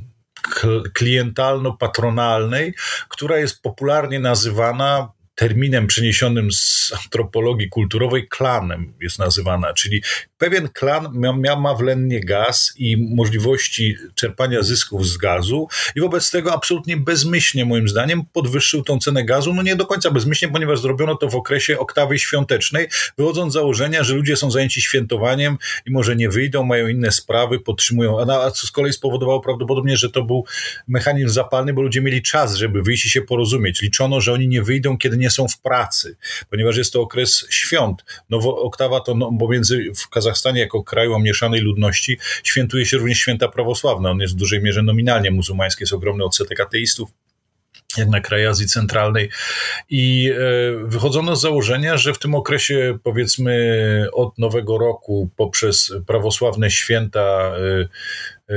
klientalno-patronalnej, 0.94 2.74
która 3.10 3.38
jest 3.38 3.62
popularnie 3.62 4.20
nazywana 4.20 5.12
terminem 5.42 5.88
przeniesionym 5.88 6.52
z 6.52 6.92
antropologii 7.04 7.70
kulturowej 7.70 8.28
klanem 8.28 8.94
jest 9.02 9.20
nazywana, 9.20 9.74
czyli 9.74 10.04
pewien 10.38 10.70
klan 10.70 11.08
ma, 11.14 11.56
ma 11.56 11.76
Lennie 11.82 12.20
gaz 12.20 12.74
i 12.78 12.98
możliwości 13.16 13.98
czerpania 14.16 14.62
zysków 14.62 15.08
z 15.08 15.18
gazu 15.18 15.68
i 15.96 16.02
wobec 16.02 16.32
tego 16.32 16.54
absolutnie 16.54 16.98
bezmyślnie 16.98 17.66
moim 17.66 17.88
zdaniem 17.88 18.22
podwyższył 18.34 18.84
tą 18.84 19.00
cenę 19.00 19.26
gazu, 19.26 19.54
no 19.54 19.62
nie 19.62 19.76
do 19.76 19.86
końca 19.86 20.12
bezmyślnie, 20.12 20.52
ponieważ 20.54 20.82
zrobiono 20.82 21.16
to 21.16 21.30
w 21.30 21.36
okresie 21.36 21.80
oktawy 21.80 22.20
świątecznej, 22.20 22.88
wychodząc 23.18 23.54
z 23.54 23.56
założenia, 23.56 24.04
że 24.04 24.16
ludzie 24.16 24.38
są 24.38 24.52
zajęci 24.52 24.82
świętowaniem 24.82 25.58
i 25.86 25.92
może 25.92 26.16
nie 26.16 26.30
wyjdą, 26.30 26.64
mają 26.64 26.88
inne 26.88 27.12
sprawy, 27.12 27.60
podtrzymują, 27.60 28.20
a 28.20 28.52
co 28.52 28.68
z 28.68 28.72
kolei 28.72 28.94
spowodowało 28.94 29.40
prawdopodobnie, 29.40 29.98
że 29.98 30.10
to 30.10 30.24
był 30.24 30.46
mechanizm 30.88 31.30
zapalny, 31.30 31.74
bo 31.74 31.82
ludzie 31.82 32.02
mieli 32.02 32.22
czas, 32.22 32.56
żeby 32.56 32.82
wyjść 32.82 33.06
i 33.06 33.10
się 33.10 33.22
porozumieć. 33.22 33.82
Liczono, 33.82 34.22
że 34.22 34.34
oni 34.34 34.48
nie 34.48 34.64
wyjdą, 34.64 34.98
kiedy 34.98 35.18
nie 35.18 35.31
są 35.32 35.48
w 35.48 35.60
pracy, 35.60 36.18
ponieważ 36.50 36.78
jest 36.78 36.94
to 36.94 37.02
okres 37.02 37.48
świąt. 37.50 38.06
No, 38.30 38.38
oktawa 38.38 39.00
to 39.00 39.16
no, 39.16 39.32
pomiędzy 39.40 39.84
w 39.96 40.10
Kazachstanie 40.10 40.60
jako 40.60 40.84
kraju 40.84 41.14
o 41.14 41.20
mieszanej 41.20 41.62
ludności 41.62 42.18
świętuje 42.44 42.86
się 42.86 42.98
również 42.98 43.20
święta 43.20 43.48
prawosławne. 43.48 44.12
On 44.12 44.20
jest 44.20 44.34
w 44.34 44.38
dużej 44.38 44.62
mierze 44.62 44.84
nominalnie 44.84 45.32
muzułmański, 45.32 45.84
jest 45.84 45.94
ogromny 45.94 46.24
odsetek 46.24 46.60
ateistów 46.60 47.10
jak 47.98 48.10
na 48.10 48.22
kraj 48.22 48.46
Azji 48.46 48.68
Centralnej. 48.68 49.30
I 49.90 50.32
e, 50.32 50.36
wychodzono 50.88 51.36
z 51.36 51.42
założenia, 51.42 51.98
że 51.98 52.14
w 52.14 52.20
tym 52.20 52.36
okresie, 52.36 52.98
powiedzmy, 53.04 54.08
od 54.14 54.38
Nowego 54.38 54.78
Roku 54.78 55.30
poprzez 55.38 55.94
prawosławne 56.08 56.72
święta 56.72 57.22
e, 57.22 57.88
e, 58.50 58.56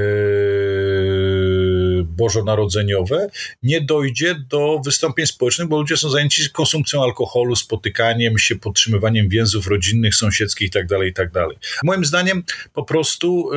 bożonarodzeniowe, 2.17 3.29
nie 3.63 3.81
dojdzie 3.81 4.35
do 4.49 4.81
wystąpień 4.85 5.27
społecznych, 5.27 5.69
bo 5.69 5.79
ludzie 5.79 5.97
są 5.97 6.11
zajęci 6.11 6.51
konsumpcją 6.51 7.03
alkoholu, 7.03 7.57
spotykaniem 7.57 8.39
się, 8.39 8.57
podtrzymywaniem 8.57 9.29
więzów 9.29 9.67
rodzinnych, 9.67 10.15
sąsiedzkich 10.15 10.67
itd., 10.75 10.97
tak 10.97 11.07
itd. 11.07 11.31
Tak 11.33 11.85
Moim 11.85 12.05
zdaniem 12.05 12.43
po 12.73 12.85
prostu 12.85 13.53
y, 13.53 13.57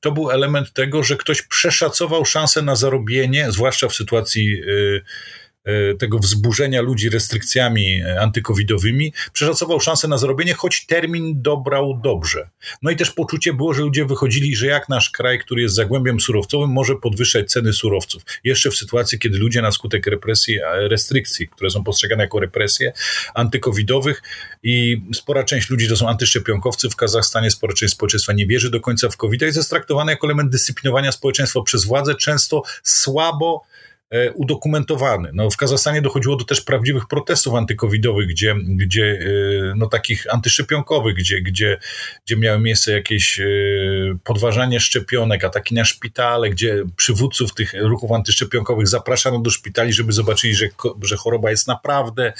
to 0.00 0.12
był 0.12 0.30
element 0.30 0.72
tego, 0.72 1.02
że 1.02 1.16
ktoś 1.16 1.42
przeszacował 1.42 2.24
szansę 2.24 2.62
na 2.62 2.76
zarobienie, 2.76 3.52
zwłaszcza 3.52 3.88
w 3.88 3.94
sytuacji 3.94 4.62
y, 4.62 4.76
E, 4.76 5.00
tego 5.98 6.18
wzburzenia 6.18 6.82
ludzi 6.82 7.10
restrykcjami 7.10 8.00
e, 8.00 8.20
antykowidowymi, 8.20 9.12
przeszacował 9.32 9.80
szansę 9.80 10.08
na 10.08 10.18
zarobienie, 10.18 10.54
choć 10.54 10.86
termin 10.86 11.42
dobrał 11.42 12.00
dobrze. 12.02 12.48
No 12.82 12.90
i 12.90 12.96
też 12.96 13.10
poczucie 13.10 13.52
było, 13.52 13.74
że 13.74 13.82
ludzie 13.82 14.04
wychodzili, 14.04 14.56
że 14.56 14.66
jak 14.66 14.88
nasz 14.88 15.10
kraj, 15.10 15.38
który 15.38 15.62
jest 15.62 15.74
zagłębiem 15.74 16.20
surowcowym, 16.20 16.70
może 16.70 16.94
podwyższać 16.94 17.50
ceny 17.50 17.72
surowców. 17.72 18.22
Jeszcze 18.44 18.70
w 18.70 18.76
sytuacji, 18.76 19.18
kiedy 19.18 19.38
ludzie 19.38 19.62
na 19.62 19.70
skutek 19.70 20.06
represji, 20.06 20.58
restrykcji, 20.88 21.48
które 21.48 21.70
są 21.70 21.84
postrzegane 21.84 22.22
jako 22.22 22.40
represje 22.40 22.92
antykowidowych 23.34 24.22
i 24.62 25.02
spora 25.14 25.44
część 25.44 25.70
ludzi 25.70 25.88
to 25.88 25.96
są 25.96 26.08
antyszczepionkowcy 26.08 26.90
w 26.90 26.96
Kazachstanie, 26.96 27.50
spora 27.50 27.74
część 27.74 27.92
społeczeństwa 27.92 28.32
nie 28.32 28.46
wierzy 28.46 28.70
do 28.70 28.80
końca 28.80 29.08
w 29.08 29.16
COVID, 29.16 29.42
jest 29.42 29.70
traktowane 29.70 30.12
jako 30.12 30.26
element 30.26 30.50
dyscyplinowania 30.50 31.12
społeczeństwa 31.12 31.62
przez 31.62 31.84
władze, 31.84 32.14
często 32.14 32.62
słabo 32.82 33.66
E, 33.75 33.75
udokumentowany. 34.34 35.30
No, 35.32 35.50
w 35.50 35.56
Kazachstanie 35.56 36.02
dochodziło 36.02 36.36
do 36.36 36.44
też 36.44 36.60
prawdziwych 36.60 37.06
protestów 37.08 37.54
antykowidowych, 37.54 38.28
gdzie, 38.28 38.54
gdzie 38.68 39.04
e, 39.04 39.74
no, 39.76 39.86
takich 39.86 40.34
antyszczepionkowych, 40.34 41.14
gdzie, 41.14 41.42
gdzie, 41.42 41.78
gdzie 42.26 42.36
miały 42.36 42.58
miejsce 42.60 42.92
jakieś 42.92 43.40
e, 43.40 43.44
podważanie 44.24 44.80
szczepionek, 44.80 45.44
ataki 45.44 45.74
na 45.74 45.84
szpitale, 45.84 46.50
gdzie 46.50 46.84
przywódców 46.96 47.54
tych 47.54 47.74
ruchów 47.78 48.12
antyszczepionkowych 48.12 48.88
zapraszano 48.88 49.38
do 49.38 49.50
szpitali, 49.50 49.92
żeby 49.92 50.12
zobaczyli, 50.12 50.54
że, 50.54 50.68
że 51.02 51.16
choroba 51.16 51.50
jest 51.50 51.68
naprawdę. 51.68 52.32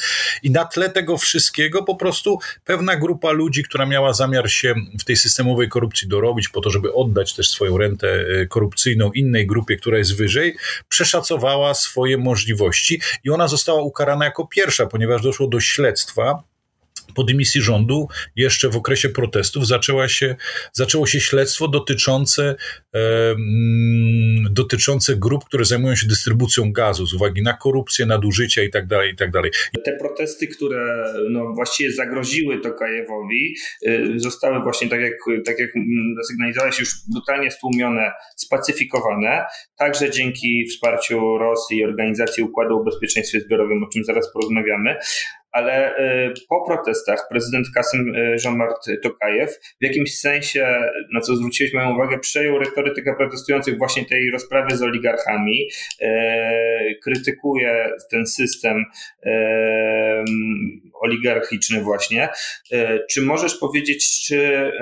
I 0.43 0.51
na 0.51 0.65
tle 0.65 0.91
tego 0.91 1.19
wszystkiego 1.19 1.83
po 1.83 1.97
prostu 1.97 2.39
pewna 2.65 2.97
grupa 2.97 3.31
ludzi, 3.31 3.63
która 3.63 3.87
miała 3.87 4.13
zamiar 4.13 4.51
się 4.51 4.75
w 5.01 5.05
tej 5.05 5.17
systemowej 5.17 5.69
korupcji 5.69 6.09
dorobić, 6.09 6.49
po 6.49 6.61
to, 6.61 6.71
żeby 6.71 6.95
oddać 6.95 7.35
też 7.35 7.51
swoją 7.51 7.79
rentę 7.79 8.25
korupcyjną 8.49 9.13
innej 9.13 9.47
grupie, 9.47 9.77
która 9.77 9.99
jest 9.99 10.17
wyżej, 10.17 10.57
przeszacowała 10.89 11.56
swoje 11.75 12.19
możliwości 12.19 13.01
i 13.25 13.31
ona 13.31 13.49
została 13.49 13.83
ukarana 13.83 14.25
jako 14.25 14.47
pierwsza, 14.47 14.87
ponieważ 14.87 15.23
doszło 15.23 15.49
do 15.49 15.61
śledztwa 15.61 16.43
po 17.15 17.25
dymisji 17.25 17.63
rządu, 17.63 18.09
jeszcze 18.37 18.69
w 18.69 18.77
okresie 18.77 19.09
protestów, 19.09 19.67
zaczęła 19.67 20.09
się, 20.09 20.37
zaczęło 20.73 21.07
się 21.07 21.21
śledztwo 21.21 21.69
dotyczące, 21.69 22.55
e, 22.95 23.31
mm, 23.31 24.55
dotyczące 24.55 25.17
grup, 25.17 25.45
które 25.45 25.65
zajmują 25.65 25.97
się 25.97 26.07
dystrybucją 26.07 26.73
gazu 26.73 27.07
z 27.07 27.15
uwagi 27.15 27.43
na 27.43 27.53
korupcję, 27.53 28.07
nadużycia 28.07 28.63
itd. 28.63 28.97
Tak 28.97 29.07
itd. 29.07 29.41
Tak 29.43 29.85
Te 29.85 29.97
protesty, 29.99 30.47
które 30.47 31.13
no, 31.31 31.53
właściwie 31.55 31.93
zagroziły 31.93 32.61
Tokajewowi, 32.61 33.55
y, 33.87 34.13
zostały 34.17 34.63
właśnie, 34.63 34.89
tak 34.89 35.01
jak, 35.01 35.13
tak 35.45 35.59
jak 35.59 35.71
zasygnalizowałeś, 36.17 36.79
już 36.79 36.91
brutalnie 37.13 37.51
stłumione, 37.51 38.13
spacyfikowane, 38.37 39.45
także 39.77 40.11
dzięki 40.11 40.67
wsparciu 40.67 41.39
Rosji 41.39 41.79
i 41.79 41.85
Organizacji 41.85 42.43
Układu 42.43 42.77
o 42.77 42.85
Bezpieczeństwie 42.85 43.41
Zbiorowym, 43.41 43.85
o 43.85 43.89
czym 43.93 44.05
zaraz 44.05 44.33
porozmawiamy, 44.33 44.97
ale 45.57 45.99
y, 45.99 46.35
po 46.49 46.65
protestach 46.67 47.29
prezydent 47.31 47.67
Kasym 47.75 48.15
y, 48.15 48.37
Jean-Mart 48.45 48.87
Tokajew 49.03 49.59
w 49.81 49.85
jakimś 49.85 50.19
sensie, 50.19 50.81
na 51.15 51.21
co 51.21 51.37
zwróciłeś 51.37 51.75
moją 51.75 51.95
uwagę, 51.95 52.19
przejął 52.19 52.59
retorykę 52.59 53.15
protestujących 53.17 53.79
właśnie 53.79 54.05
tej 54.05 54.31
rozprawy 54.31 54.77
z 54.77 54.83
oligarchami, 54.83 55.69
y, 56.03 56.07
krytykuje 57.03 57.91
ten 58.11 58.27
system 58.27 58.85
oligarchiczny 60.95 61.81
właśnie. 61.81 62.29
Czy 63.11 63.23
możesz 63.23 63.59
powiedzieć, 63.59 64.27
czy 64.27 64.73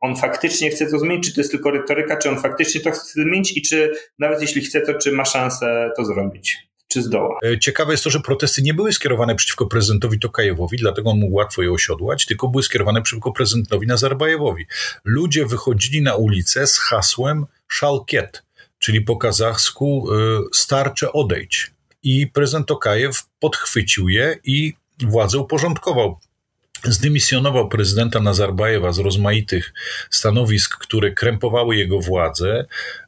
on 0.00 0.16
faktycznie 0.16 0.70
chce 0.70 0.86
to 0.86 0.98
zmienić, 0.98 1.26
czy 1.26 1.34
to 1.34 1.40
jest 1.40 1.50
tylko 1.50 1.70
retoryka, 1.70 2.16
czy 2.16 2.30
on 2.30 2.40
faktycznie 2.40 2.80
to 2.80 2.90
chce 2.90 3.22
zmienić 3.22 3.56
i 3.56 3.62
czy 3.62 3.92
nawet 4.18 4.42
jeśli 4.42 4.62
chce 4.62 4.80
to, 4.80 4.94
czy 4.94 5.12
ma 5.12 5.24
szansę 5.24 5.90
to 5.96 6.04
zrobić? 6.04 6.56
Czy 6.94 7.02
zdoła. 7.02 7.38
E, 7.44 7.58
ciekawe 7.58 7.92
jest 7.92 8.04
to, 8.04 8.10
że 8.10 8.20
protesty 8.20 8.62
nie 8.62 8.74
były 8.74 8.92
skierowane 8.92 9.34
przeciwko 9.34 9.66
prezydentowi 9.66 10.18
Tokajewowi, 10.18 10.76
dlatego 10.78 11.10
on 11.10 11.18
mógł 11.18 11.34
łatwo 11.34 11.62
je 11.62 11.72
osiodłać, 11.72 12.26
tylko 12.26 12.48
były 12.48 12.62
skierowane 12.62 13.02
przeciwko 13.02 13.32
prezydentowi 13.32 13.86
Nazarbajewowi. 13.86 14.66
Ludzie 15.04 15.46
wychodzili 15.46 16.02
na 16.02 16.14
ulicę 16.14 16.66
z 16.66 16.78
hasłem 16.78 17.46
Szalkiet, 17.68 18.42
czyli 18.78 19.00
po 19.00 19.16
kazachsku 19.16 20.06
y, 20.12 20.38
starcze 20.52 21.12
odejdź. 21.12 21.70
I 22.02 22.26
prezydent 22.26 22.66
Tokajew 22.66 23.22
podchwycił 23.40 24.08
je 24.08 24.38
i 24.44 24.72
władzę 25.02 25.38
uporządkował 25.38 26.18
zdymisjonował 26.84 27.68
prezydenta 27.68 28.20
Nazarbajewa 28.20 28.92
z 28.92 28.98
rozmaitych 28.98 29.72
stanowisk, 30.10 30.78
które 30.78 31.12
krępowały 31.12 31.76
jego 31.76 32.00
władzę, 32.00 32.64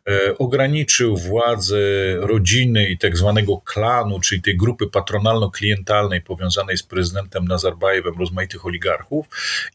e, 0.08 0.38
ograniczył 0.38 1.16
władzę 1.16 1.76
rodziny 2.16 2.88
i 2.88 2.98
tak 2.98 3.16
zwanego 3.16 3.60
klanu, 3.60 4.20
czyli 4.20 4.42
tej 4.42 4.56
grupy 4.56 4.86
patronalno-klientalnej 4.86 6.20
powiązanej 6.20 6.76
z 6.76 6.82
prezydentem 6.82 7.44
Nazarbajewem, 7.44 8.14
rozmaitych 8.18 8.66
oligarchów 8.66 9.26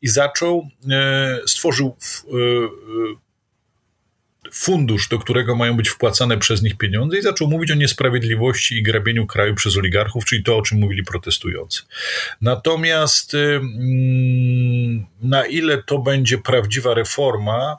i 0.02 0.08
zaczął, 0.08 0.68
e, 0.92 1.40
stworzył 1.48 1.96
e, 2.28 3.31
fundusz, 4.54 5.10
do 5.10 5.20
którego 5.20 5.56
mają 5.56 5.78
być 5.78 5.90
wpłacane 5.90 6.38
przez 6.38 6.62
nich 6.62 6.78
pieniądze 6.78 7.18
i 7.18 7.22
zaczął 7.22 7.48
mówić 7.48 7.72
o 7.72 7.76
niesprawiedliwości 7.76 8.78
i 8.78 8.84
grabieniu 8.84 9.28
kraju 9.28 9.56
przez 9.56 9.78
oligarchów, 9.78 10.26
czyli 10.26 10.44
to, 10.44 10.58
o 10.58 10.62
czym 10.62 10.80
mówili 10.80 11.04
protestujący. 11.04 11.82
Natomiast 12.42 13.34
mm, 13.34 15.06
na 15.22 15.46
ile 15.46 15.84
to 15.84 16.00
będzie 16.00 16.38
prawdziwa 16.38 16.94
reforma, 16.94 17.78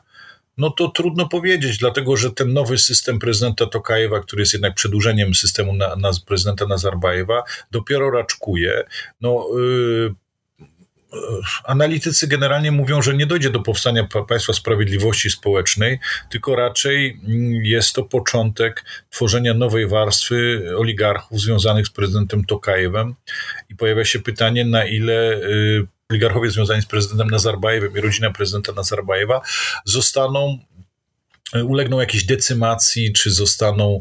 no 0.58 0.70
to 0.70 0.88
trudno 0.88 1.28
powiedzieć, 1.28 1.78
dlatego 1.78 2.16
że 2.16 2.30
ten 2.30 2.52
nowy 2.52 2.78
system 2.78 3.18
prezydenta 3.18 3.66
Tokajewa, 3.66 4.20
który 4.20 4.42
jest 4.42 4.52
jednak 4.52 4.74
przedłużeniem 4.74 5.34
systemu 5.34 5.72
na, 5.72 5.96
na 5.96 6.10
prezydenta 6.26 6.66
Nazarbajewa, 6.66 7.42
dopiero 7.70 8.10
raczkuje. 8.10 8.84
No, 9.20 9.46
yy, 9.56 10.14
analitycy 11.64 12.26
generalnie 12.26 12.72
mówią, 12.72 13.02
że 13.02 13.14
nie 13.14 13.26
dojdzie 13.26 13.50
do 13.50 13.60
powstania 13.60 14.08
państwa 14.28 14.52
sprawiedliwości 14.52 15.30
społecznej, 15.30 15.98
tylko 16.30 16.56
raczej 16.56 17.20
mm, 17.24 17.64
jest 17.64 17.92
to 17.92 18.02
początek 18.02 18.84
tworzenia 19.10 19.54
nowej 19.54 19.88
warstwy 19.88 20.64
oligarchów 20.78 21.40
związanych 21.40 21.86
z 21.86 21.90
prezydentem 21.90 22.44
Tokajewem. 22.44 23.14
I 23.70 23.76
pojawia 23.76 24.04
się 24.04 24.18
pytanie, 24.18 24.64
na 24.64 24.84
ile 24.84 25.34
y, 25.34 25.86
oligarchowie 26.10 26.50
związani 26.50 26.82
z 26.82 26.86
prezydentem 26.86 27.28
Nazarbajewem 27.28 27.96
i 27.96 28.00
rodzina 28.00 28.30
prezydenta 28.30 28.72
Nazarbajewa 28.72 29.40
zostaną, 29.84 30.58
y, 31.56 31.64
ulegną 31.64 32.00
jakiejś 32.00 32.24
decymacji, 32.24 33.12
czy 33.12 33.30
zostaną 33.30 34.00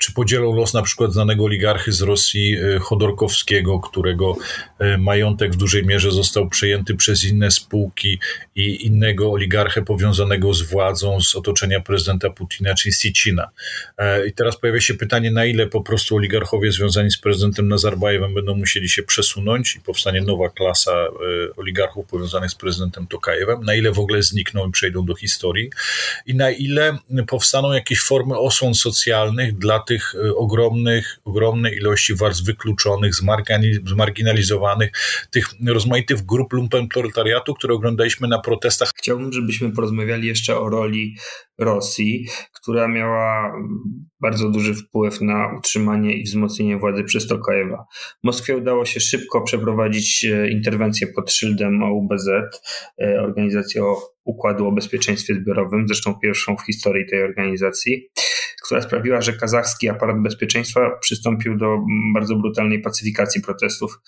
czy 0.00 0.12
podzielą 0.12 0.54
los 0.54 0.74
na 0.74 0.82
przykład 0.82 1.12
znanego 1.12 1.44
oligarchy 1.44 1.92
z 1.92 2.02
Rosji 2.02 2.56
e, 2.56 2.78
Chodorkowskiego, 2.78 3.80
którego 3.80 4.36
e, 4.78 4.98
majątek 4.98 5.52
w 5.52 5.56
dużej 5.56 5.86
mierze 5.86 6.10
został 6.10 6.48
przejęty 6.48 6.94
przez 6.94 7.24
inne 7.24 7.50
spółki 7.50 8.18
i 8.56 8.86
innego 8.86 9.32
oligarchę 9.32 9.82
powiązanego 9.82 10.54
z 10.54 10.62
władzą 10.62 11.20
z 11.20 11.34
otoczenia 11.34 11.80
prezydenta 11.80 12.30
Putina, 12.30 12.74
czyli 12.74 12.92
Sicina. 12.92 13.50
E, 13.98 14.26
I 14.26 14.32
teraz 14.32 14.56
pojawia 14.56 14.80
się 14.80 14.94
pytanie, 14.94 15.30
na 15.30 15.44
ile 15.44 15.66
po 15.66 15.80
prostu 15.80 16.16
oligarchowie 16.16 16.72
związani 16.72 17.10
z 17.10 17.18
prezydentem 17.18 17.68
Nazarbajewem 17.68 18.34
będą 18.34 18.54
musieli 18.54 18.88
się 18.88 19.02
przesunąć 19.02 19.76
i 19.76 19.80
powstanie 19.80 20.20
nowa 20.20 20.50
klasa 20.50 20.92
oligarchów 21.56 22.06
powiązanych 22.06 22.50
z 22.50 22.54
prezydentem 22.54 23.06
Tokajewem, 23.06 23.64
na 23.64 23.74
ile 23.74 23.92
w 23.92 23.98
ogóle 23.98 24.22
znikną 24.22 24.68
i 24.68 24.72
przejdą 24.72 25.06
do 25.06 25.14
historii 25.14 25.70
i 26.26 26.34
na 26.34 26.50
ile 26.50 26.98
powstaną 27.26 27.72
jakieś 27.72 28.00
formy 28.00 28.38
osłon 28.38 28.74
socjalnych 28.74 29.58
dla 29.58 29.80
tych 29.90 30.14
e, 30.14 30.34
ogromnych, 30.34 31.18
ogromnej 31.24 31.76
ilości 31.76 32.14
warstw 32.14 32.44
wykluczonych, 32.44 33.12
zmarginalizowanych, 33.86 34.90
tych 35.30 35.46
rozmaitych 35.66 36.22
grup 36.22 36.52
lumpenproletariatu, 36.52 37.54
które 37.54 37.74
oglądaliśmy 37.74 38.28
na 38.28 38.38
protestach. 38.38 38.92
Chciałbym, 38.96 39.32
żebyśmy 39.32 39.72
porozmawiali 39.72 40.28
jeszcze 40.28 40.60
o 40.60 40.68
roli 40.68 41.16
Rosji, 41.58 42.26
która 42.52 42.88
miała 42.88 43.52
bardzo 44.20 44.50
duży 44.50 44.74
wpływ 44.74 45.20
na 45.20 45.58
utrzymanie 45.58 46.14
i 46.14 46.22
wzmocnienie 46.22 46.78
władzy 46.78 47.04
przez 47.04 47.26
Tokajewa. 47.26 47.84
Moskwie 48.22 48.56
udało 48.56 48.84
się 48.84 49.00
szybko 49.00 49.42
przeprowadzić 49.42 50.24
e, 50.24 50.50
interwencję 50.50 51.06
pod 51.06 51.32
szyldem 51.32 51.82
OUBZ, 51.82 52.28
e, 53.02 53.22
organizacji 53.22 53.80
o 53.80 53.96
Układu 54.24 54.66
o 54.66 54.72
Bezpieczeństwie 54.72 55.34
Zbiorowym, 55.34 55.88
zresztą 55.88 56.14
pierwszą 56.22 56.56
w 56.56 56.66
historii 56.66 57.06
tej 57.06 57.22
organizacji, 57.22 58.08
która 58.64 58.80
sprawiła, 58.80 59.20
że 59.20 59.32
kazachski 59.32 59.88
aparat 59.88 60.22
bezpieczeństwa 60.22 60.98
przystąpił 61.00 61.56
do 61.56 61.78
bardzo 62.14 62.36
brutalnej 62.36 62.82
pacyfikacji 62.82 63.42
protestów. 63.42 63.98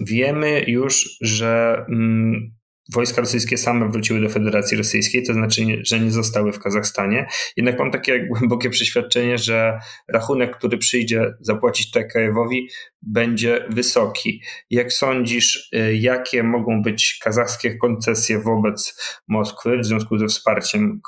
Wiemy 0.00 0.64
już, 0.66 1.16
że 1.20 1.84
mm, 1.88 2.58
wojska 2.92 3.20
rosyjskie 3.20 3.58
same 3.58 3.88
wróciły 3.88 4.20
do 4.20 4.28
Federacji 4.28 4.76
Rosyjskiej, 4.76 5.22
to 5.26 5.32
znaczy, 5.32 5.62
że 5.82 6.00
nie 6.00 6.10
zostały 6.10 6.52
w 6.52 6.58
Kazachstanie. 6.58 7.26
Jednak 7.56 7.78
mam 7.78 7.90
takie 7.90 8.26
głębokie 8.26 8.70
przeświadczenie, 8.70 9.38
że 9.38 9.78
rachunek, 10.08 10.56
który 10.56 10.78
przyjdzie 10.78 11.34
zapłacić 11.40 11.90
Tokajewowi, 11.90 12.68
będzie 13.02 13.66
wysoki. 13.70 14.42
Jak 14.70 14.92
sądzisz, 14.92 15.70
y, 15.74 15.96
jakie 15.96 16.42
mogą 16.42 16.82
być 16.82 17.18
kazachskie 17.22 17.76
koncesje 17.76 18.38
wobec 18.38 19.00
Moskwy 19.28 19.78
w 19.78 19.84
związku 19.84 20.18
ze 20.18 20.26
wsparciem, 20.26 21.00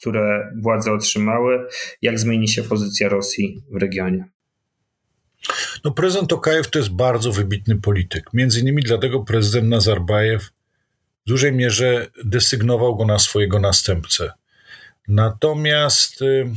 które 0.00 0.52
władze 0.62 0.92
otrzymały? 0.92 1.66
Jak 2.02 2.18
zmieni 2.18 2.48
się 2.48 2.62
pozycja 2.62 3.08
Rosji 3.08 3.62
w 3.70 3.76
regionie? 3.76 4.24
No, 5.84 5.90
prezydent 5.90 6.30
Tokajew 6.30 6.70
to 6.70 6.78
jest 6.78 6.90
bardzo 6.90 7.32
wybitny 7.32 7.80
polityk. 7.80 8.24
Między 8.32 8.60
innymi 8.60 8.82
dlatego 8.82 9.24
prezydent 9.24 9.68
Nazarbajew 9.68 10.44
w 11.26 11.28
dużej 11.28 11.52
mierze 11.52 12.10
desygnował 12.24 12.96
go 12.96 13.06
na 13.06 13.18
swojego 13.18 13.60
następcę. 13.60 14.32
Natomiast 15.08 16.22
y, 16.22 16.50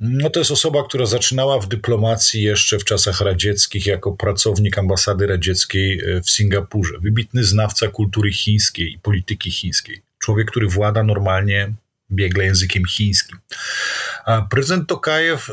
no 0.00 0.30
to 0.30 0.38
jest 0.38 0.50
osoba, 0.50 0.84
która 0.84 1.06
zaczynała 1.06 1.58
w 1.58 1.68
dyplomacji 1.68 2.42
jeszcze 2.42 2.78
w 2.78 2.84
czasach 2.84 3.20
radzieckich 3.20 3.86
jako 3.86 4.12
pracownik 4.12 4.78
ambasady 4.78 5.26
radzieckiej 5.26 6.00
y, 6.00 6.22
w 6.22 6.30
Singapurze. 6.30 6.94
Wybitny 7.00 7.44
znawca 7.44 7.88
kultury 7.88 8.32
chińskiej 8.32 8.92
i 8.92 8.98
polityki 8.98 9.50
chińskiej. 9.50 10.02
Człowiek, 10.24 10.50
który 10.50 10.68
włada 10.68 11.02
normalnie 11.02 11.72
biegle 12.10 12.44
językiem 12.44 12.84
chińskim. 12.84 13.38
A 14.24 14.42
prezydent 14.42 14.88
Tokajew 14.88 15.50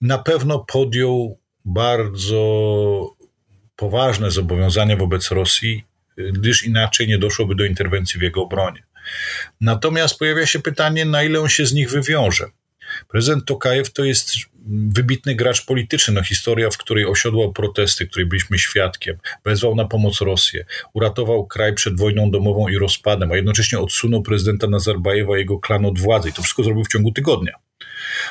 na 0.00 0.18
pewno 0.18 0.58
podjął 0.58 1.38
bardzo 1.64 3.16
poważne 3.76 4.30
zobowiązania 4.30 4.96
wobec 4.96 5.30
Rosji 5.30 5.84
gdyż 6.16 6.64
inaczej 6.64 7.08
nie 7.08 7.18
doszłoby 7.18 7.54
do 7.54 7.64
interwencji 7.64 8.20
w 8.20 8.22
jego 8.22 8.42
obronie. 8.42 8.82
Natomiast 9.60 10.18
pojawia 10.18 10.46
się 10.46 10.58
pytanie, 10.58 11.04
na 11.04 11.22
ile 11.22 11.40
on 11.40 11.48
się 11.48 11.66
z 11.66 11.72
nich 11.72 11.90
wywiąże. 11.90 12.46
Prezydent 13.08 13.44
Tokajew 13.44 13.92
to 13.92 14.04
jest 14.04 14.30
wybitny 14.68 15.34
gracz 15.34 15.64
polityczny. 15.64 16.14
No, 16.14 16.22
historia, 16.22 16.70
w 16.70 16.78
której 16.78 17.06
osiodłał 17.06 17.52
protesty, 17.52 18.06
której 18.06 18.26
byliśmy 18.26 18.58
świadkiem, 18.58 19.16
wezwał 19.44 19.74
na 19.74 19.84
pomoc 19.84 20.20
Rosję, 20.20 20.64
uratował 20.92 21.46
kraj 21.46 21.74
przed 21.74 21.98
wojną 21.98 22.30
domową 22.30 22.68
i 22.68 22.78
rozpadem, 22.78 23.32
a 23.32 23.36
jednocześnie 23.36 23.78
odsunął 23.78 24.22
prezydenta 24.22 24.66
Nazarbajewa 24.66 25.36
i 25.36 25.40
jego 25.40 25.58
klan 25.58 25.84
od 25.84 25.98
władzy. 25.98 26.28
I 26.28 26.32
to 26.32 26.42
wszystko 26.42 26.64
zrobił 26.64 26.84
w 26.84 26.88
ciągu 26.88 27.12
tygodnia. 27.12 27.52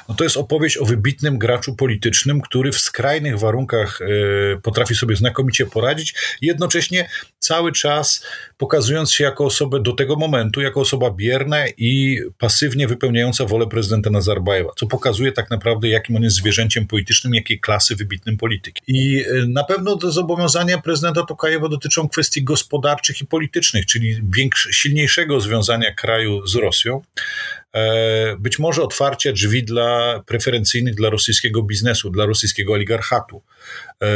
No 0.09 0.15
to 0.15 0.23
jest 0.23 0.37
opowieść 0.37 0.77
o 0.77 0.85
wybitnym 0.85 1.37
graczu 1.37 1.75
politycznym, 1.75 2.41
który 2.41 2.71
w 2.71 2.79
skrajnych 2.79 3.39
warunkach 3.39 3.99
e, 4.01 4.05
potrafi 4.61 4.95
sobie 4.95 5.15
znakomicie 5.15 5.65
poradzić, 5.65 6.15
jednocześnie 6.41 7.09
cały 7.39 7.71
czas 7.71 8.25
pokazując 8.57 9.11
się 9.11 9.23
jako 9.23 9.45
osobę 9.45 9.79
do 9.79 9.93
tego 9.93 10.15
momentu, 10.15 10.61
jako 10.61 10.81
osoba 10.81 11.11
bierna 11.11 11.67
i 11.77 12.19
pasywnie 12.39 12.87
wypełniająca 12.87 13.45
wolę 13.45 13.67
prezydenta 13.67 14.09
Nazarbajewa, 14.09 14.71
co 14.75 14.87
pokazuje 14.87 15.31
tak 15.31 15.49
naprawdę, 15.49 15.87
jakim 15.87 16.15
on 16.15 16.23
jest 16.23 16.35
zwierzęciem 16.35 16.87
politycznym, 16.87 17.33
jakiej 17.33 17.59
klasy 17.59 17.95
wybitnym 17.95 18.37
politykiem. 18.37 18.83
I 18.87 19.25
e, 19.25 19.45
na 19.47 19.63
pewno 19.63 19.97
te 19.97 20.11
zobowiązania 20.11 20.77
prezydenta 20.77 21.25
Tokajewa 21.25 21.69
dotyczą 21.69 22.09
kwestii 22.09 22.43
gospodarczych 22.43 23.21
i 23.21 23.25
politycznych, 23.25 23.85
czyli 23.85 24.21
silniejszego 24.71 25.41
związania 25.41 25.93
kraju 25.93 26.47
z 26.47 26.55
Rosją. 26.55 27.01
E, 27.75 28.35
być 28.39 28.59
może 28.59 28.81
otwarcia 28.81 29.31
drzwi 29.31 29.63
dla 29.65 30.23
preferencyjnych 30.25 30.95
dla 30.95 31.09
rosyjskiego 31.09 31.63
biznesu, 31.63 32.09
dla 32.09 32.25
rosyjskiego 32.25 32.73
oligarchatu. 32.73 33.41
E, 34.01 34.07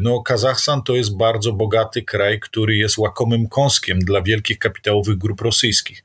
no, 0.00 0.22
Kazachstan 0.22 0.82
to 0.82 0.96
jest 0.96 1.16
bardzo 1.16 1.52
bogaty 1.52 2.02
kraj, 2.02 2.40
który 2.40 2.76
jest 2.76 2.98
łakomym 2.98 3.48
kąskiem 3.48 3.98
dla 3.98 4.22
wielkich 4.22 4.58
kapitałowych 4.58 5.18
grup 5.18 5.40
rosyjskich. 5.40 6.04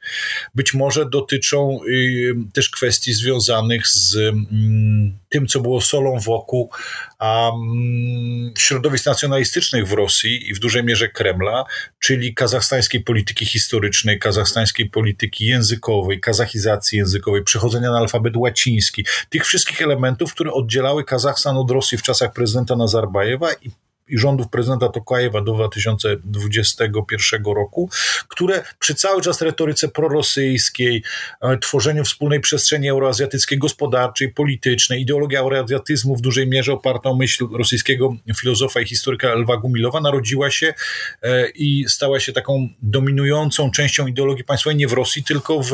Być 0.56 0.74
może 0.74 1.10
dotyczą 1.10 1.80
y, 1.88 2.36
też 2.54 2.70
kwestii 2.70 3.14
związanych 3.14 3.88
z 3.88 4.16
mm, 4.16 5.18
tym, 5.30 5.48
co 5.48 5.60
było 5.60 5.82
solą 5.82 6.20
wokół 6.20 6.72
mm, 7.20 8.54
środowisk 8.58 9.06
nacjonalistycznych 9.06 9.88
w 9.88 9.92
Rosji 9.92 10.50
i 10.50 10.54
w 10.54 10.60
dużej 10.60 10.84
mierze 10.84 11.10
Kremla, 11.10 11.64
czyli 12.00 12.34
kazachstańskiej 12.34 13.04
polityki 13.04 13.46
historycznej, 13.46 14.20
kazachstańskiej 14.20 14.90
polityki 14.90 15.46
językowej, 15.46 16.20
kazachizacji 16.20 16.98
językowej, 16.98 17.44
przechodzenia 17.44 17.92
na 17.92 17.98
alfabet 17.98 18.38
łaciński, 18.72 19.06
tych 19.30 19.46
wszystkich 19.46 19.82
elementów, 19.82 20.34
które 20.34 20.54
oddzielały 20.54 21.04
Kazachstan 21.04 21.58
od 21.58 21.72
Rosji 21.72 21.98
w 21.98 22.02
czasach 22.02 22.34
prezydenta 22.34 22.76
Nazarbajewa 22.76 23.54
i 23.54 23.72
i 24.12 24.18
rządów 24.18 24.50
prezydenta 24.50 24.90
Tokajewa 24.90 25.42
do 25.42 25.54
2021 25.54 27.44
roku, 27.46 27.90
które 28.28 28.64
przy 28.80 28.96
cały 28.96 29.22
czas 29.22 29.42
retoryce 29.42 29.88
prorosyjskiej, 29.88 31.04
e, 31.42 31.58
tworzeniu 31.58 32.04
wspólnej 32.04 32.40
przestrzeni 32.40 32.90
euroazjatyckiej, 32.90 33.58
gospodarczej, 33.58 34.34
politycznej, 34.34 35.02
ideologia 35.02 35.40
euroazjatyzmu 35.40 36.16
w 36.16 36.22
dużej 36.22 36.48
mierze 36.48 36.74
oparta 36.74 37.10
o 37.10 37.16
myśl 37.16 37.48
rosyjskiego 37.52 38.16
filozofa 38.38 38.82
i 38.82 38.86
historyka 38.86 39.34
Lwa 39.34 39.58
Gumilowa 39.58 40.02
narodziła 40.02 40.52
się 40.52 40.74
e, 41.22 41.50
i 41.50 41.86
stała 41.88 42.20
się 42.20 42.34
taką 42.34 42.70
dominującą 42.82 43.72
częścią 43.72 44.08
ideologii 44.08 44.44
państwowej 44.44 44.78
nie 44.78 44.88
w 44.88 44.94
Rosji, 44.94 45.24
tylko 45.24 45.64
w, 45.64 45.72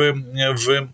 w 0.58 0.88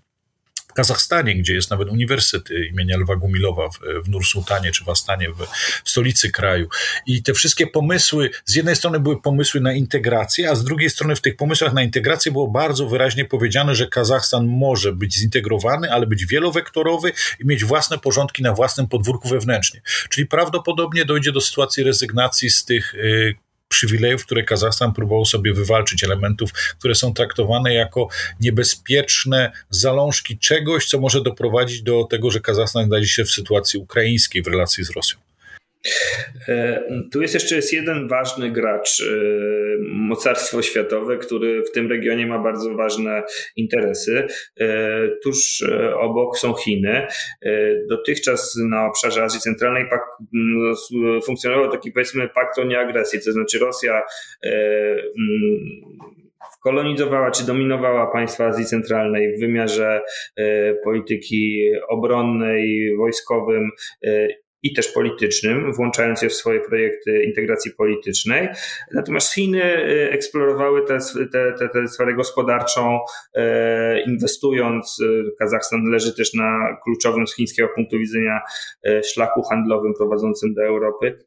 w 0.74 0.76
Kazachstanie, 0.76 1.36
gdzie 1.36 1.54
jest 1.54 1.72
nawet 1.72 1.90
uniwersytet 1.90 2.50
imienia 2.72 2.98
Lwa 2.98 3.16
Gumilowa 3.16 3.70
w, 3.70 3.80
w 4.06 4.10
Nursultanie 4.10 4.72
czy 4.72 4.84
w 4.84 4.90
Astanie, 4.90 5.30
w, 5.30 5.48
w 5.84 5.90
stolicy 5.90 6.32
kraju. 6.32 6.68
I 7.06 7.24
te 7.24 7.34
wszystkie 7.34 7.68
pomysły, 7.68 8.30
z 8.46 8.56
jednej 8.56 8.76
strony 8.76 9.00
były 9.00 9.22
pomysły 9.22 9.62
na 9.62 9.74
integrację, 9.74 10.50
a 10.50 10.56
z 10.56 10.64
drugiej 10.64 10.90
strony 10.90 11.16
w 11.16 11.22
tych 11.22 11.36
pomysłach 11.36 11.74
na 11.74 11.84
integrację 11.84 12.32
było 12.32 12.48
bardzo 12.48 12.88
wyraźnie 12.88 13.26
powiedziane, 13.26 13.76
że 13.76 13.88
Kazachstan 13.88 14.48
może 14.48 14.94
być 14.94 15.16
zintegrowany, 15.16 15.92
ale 15.92 16.08
być 16.08 16.26
wielowektorowy 16.26 17.12
i 17.40 17.46
mieć 17.46 17.66
własne 17.66 17.98
porządki 17.98 18.44
na 18.44 18.54
własnym 18.54 18.88
podwórku 18.88 19.30
wewnętrznie. 19.30 19.82
Czyli 20.10 20.28
prawdopodobnie 20.28 21.06
dojdzie 21.06 21.32
do 21.32 21.42
sytuacji 21.42 21.84
rezygnacji 21.84 22.50
z 22.50 22.66
tych 22.66 22.94
y, 22.94 23.36
przywilejów, 23.74 24.26
które 24.26 24.44
Kazachstan 24.44 24.94
próbował 24.94 25.26
sobie 25.26 25.54
wywalczyć, 25.54 26.04
elementów, 26.04 26.52
które 26.80 26.96
są 26.96 27.14
traktowane 27.14 27.74
jako 27.74 28.08
niebezpieczne 28.40 29.52
zalążki 29.70 30.38
czegoś, 30.38 30.86
co 30.86 31.00
może 31.00 31.24
doprowadzić 31.24 31.82
do 31.82 32.04
tego, 32.04 32.32
że 32.32 32.40
Kazachstan 32.40 32.86
znajdzie 32.86 33.08
się 33.08 33.26
w 33.26 33.32
sytuacji 33.32 33.80
ukraińskiej 33.80 34.44
w 34.44 34.48
relacji 34.48 34.84
z 34.84 34.90
Rosją. 34.90 35.33
E, 36.48 36.84
tu 37.12 37.22
jest 37.22 37.34
jeszcze 37.34 37.56
jest 37.56 37.74
jeden 37.74 38.08
ważny 38.08 38.52
gracz, 38.52 39.02
e, 39.02 39.06
mocarstwo 39.82 40.62
światowe, 40.62 41.18
który 41.18 41.64
w 41.64 41.72
tym 41.72 41.90
regionie 41.90 42.28
ma 42.28 42.40
bardzo 42.40 42.74
ważne 42.74 43.24
interesy. 43.56 44.28
E, 44.60 44.68
tuż 45.24 45.64
obok 46.00 46.38
są 46.38 46.54
Chiny. 46.54 47.08
Dotychczas 47.90 48.56
na 48.70 48.88
obszarze 48.88 49.24
Azji 49.24 49.40
Centralnej 49.40 49.86
funkcjonował 51.26 51.72
taki 51.72 51.92
powiedzmy 51.92 52.30
pakt 52.30 52.60
o 52.60 52.64
nieagresji, 52.64 53.20
to 53.26 53.32
znaczy 53.32 53.60
Rosja 53.60 54.04
kolonizowała 56.64 57.32
czy 57.32 57.46
dominowała 57.46 58.12
państwa 58.12 58.46
Azji 58.46 58.66
Centralnej 58.66 59.38
w 59.38 59.40
wymiarze 59.40 60.02
polityki 60.84 61.72
obronnej, 61.90 62.96
wojskowym 62.98 63.70
i 64.64 64.74
też 64.74 64.88
politycznym, 64.88 65.74
włączając 65.74 66.22
je 66.22 66.30
w 66.30 66.34
swoje 66.34 66.60
projekty 66.60 67.24
integracji 67.24 67.72
politycznej. 67.72 68.48
Natomiast 68.94 69.34
Chiny 69.34 69.64
y, 69.64 70.12
eksplorowały 70.12 70.86
tę 70.86 71.00
te, 71.32 71.70
te 71.70 71.88
sferę 71.88 72.14
gospodarczą, 72.14 73.00
e, 73.36 74.02
inwestując. 74.02 75.00
Y, 75.00 75.24
Kazachstan 75.40 75.84
leży 75.84 76.16
też 76.16 76.34
na 76.34 76.78
kluczowym 76.84 77.28
z 77.28 77.36
chińskiego 77.36 77.70
punktu 77.76 78.00
widzenia 78.00 78.40
e, 78.86 79.04
szlaku 79.04 79.42
handlowym 79.42 79.94
prowadzącym 79.94 80.54
do 80.54 80.64
Europy. 80.64 81.18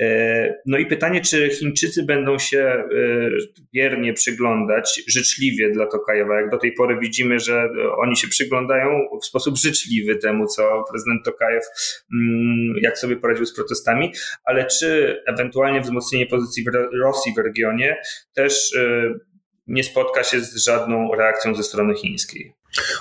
E, 0.00 0.54
no 0.66 0.78
i 0.78 0.86
pytanie, 0.86 1.20
czy 1.20 1.50
Chińczycy 1.50 2.02
będą 2.02 2.38
się 2.38 2.84
biernie 3.74 4.12
przyglądać, 4.12 5.02
życzliwie 5.08 5.70
dla 5.70 5.86
Tokajewa. 5.86 6.40
Jak 6.40 6.50
do 6.50 6.58
tej 6.58 6.72
pory 6.72 6.98
widzimy, 7.00 7.38
że 7.38 7.68
oni 7.96 8.16
się 8.16 8.28
przyglądają 8.28 9.08
w 9.22 9.26
sposób 9.26 9.56
życzliwy 9.56 10.16
temu, 10.16 10.46
co 10.46 10.84
prezydent 10.90 11.24
Tokajew 11.24 11.64
mm, 12.14 12.76
jak 12.84 12.98
sobie 12.98 13.16
poradził 13.16 13.46
z 13.46 13.54
protestami, 13.54 14.12
ale 14.44 14.66
czy 14.66 15.16
ewentualnie 15.26 15.80
wzmocnienie 15.80 16.26
pozycji 16.26 16.64
Rosji 17.02 17.34
w 17.34 17.38
regionie 17.38 17.96
też 18.34 18.72
y, 18.72 19.14
nie 19.66 19.84
spotka 19.84 20.24
się 20.24 20.40
z 20.40 20.64
żadną 20.64 21.14
reakcją 21.14 21.54
ze 21.54 21.62
strony 21.62 21.94
chińskiej. 21.94 22.54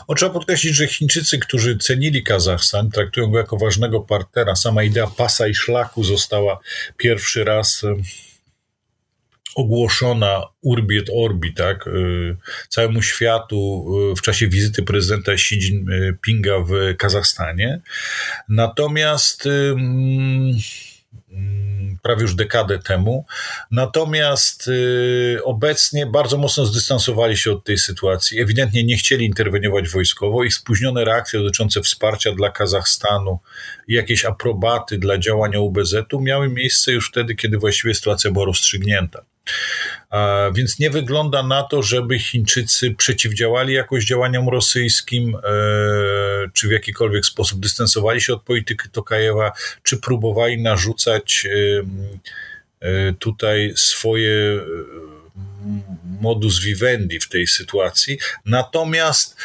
O, 0.08 0.16
trzeba 0.16 0.34
podkreślić, 0.34 0.76
że 0.76 0.88
Chińczycy, 0.88 1.40
którzy 1.40 1.78
cenili 1.78 2.24
Kazachstan, 2.24 2.90
traktują 2.90 3.32
go 3.32 3.38
jako 3.38 3.58
ważnego 3.58 4.02
partnera. 4.02 4.56
Sama 4.56 4.84
idea 4.84 5.08
pasa 5.08 5.48
i 5.48 5.56
szlaku 5.56 6.04
została 6.04 6.60
pierwszy 6.98 7.44
raz 7.44 7.84
y, 7.84 7.96
ogłoszona 9.56 10.42
urbi 10.62 10.98
et 10.98 11.10
orbi, 11.16 11.54
tak, 11.54 11.88
y, 11.88 12.36
całemu 12.70 13.02
światu 13.02 13.86
y, 14.12 14.16
w 14.16 14.22
czasie 14.22 14.48
wizyty 14.48 14.84
prezydenta 14.84 15.32
Xi 15.32 15.56
Jinpinga 15.56 16.60
w 16.60 16.98
Kazachstanie. 16.98 17.82
Natomiast 18.50 19.46
mm, 19.46 20.54
prawie 22.04 22.22
już 22.22 22.36
dekadę 22.36 22.80
temu. 22.80 23.26
Natomiast 23.72 24.68
y, 24.68 25.40
obecnie 25.44 26.06
bardzo 26.06 26.38
mocno 26.38 26.66
zdystansowali 26.66 27.38
się 27.38 27.52
od 27.52 27.64
tej 27.64 27.78
sytuacji. 27.78 28.40
Ewidentnie 28.40 28.84
nie 28.84 28.98
chcieli 28.98 29.26
interweniować 29.26 29.90
wojskowo. 29.90 30.44
Ich 30.44 30.54
spóźnione 30.54 31.06
reakcje 31.06 31.40
dotyczące 31.40 31.82
wsparcia 31.82 32.32
dla 32.32 32.50
Kazachstanu 32.50 33.40
i 33.88 33.94
jakieś 33.94 34.26
aprobaty 34.26 34.98
dla 34.98 35.18
działania 35.18 35.60
UBZ-u 35.60 36.22
miały 36.22 36.50
miejsce 36.50 36.92
już 36.92 37.10
wtedy, 37.10 37.36
kiedy 37.36 37.58
właściwie 37.58 37.96
sytuacja 37.96 38.32
była 38.32 38.46
rozstrzygnięta. 38.46 39.26
Więc 40.54 40.80
nie 40.80 40.90
wygląda 40.90 41.44
na 41.44 41.64
to, 41.64 41.84
żeby 41.84 42.20
Chińczycy 42.20 42.96
przeciwdziałali 42.98 43.74
jakoś 43.74 44.06
działaniom 44.06 44.50
rosyjskim, 44.50 45.36
e, 45.36 45.40
czy 46.54 46.68
w 46.68 46.72
jakikolwiek 46.72 47.26
sposób 47.26 47.60
dystansowali 47.60 48.22
się 48.22 48.34
od 48.34 48.44
polityki 48.44 48.90
Tokajewa, 48.90 49.52
czy 49.84 49.98
próbowali 49.98 50.62
narzucać 50.62 51.46
e, 51.46 51.84
e, 52.88 53.14
tutaj 53.14 53.74
swoje 53.76 54.60
modus 56.22 56.64
vivendi 56.64 57.20
w 57.20 57.30
tej 57.30 57.48
sytuacji. 57.48 58.18
Natomiast 58.46 59.38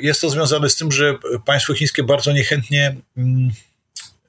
jest 0.00 0.20
to 0.20 0.30
związane 0.30 0.70
z 0.70 0.76
tym, 0.76 0.92
że 0.92 1.14
państwo 1.46 1.74
chińskie 1.74 2.02
bardzo 2.02 2.32
niechętnie 2.32 2.96
mm, 3.16 3.50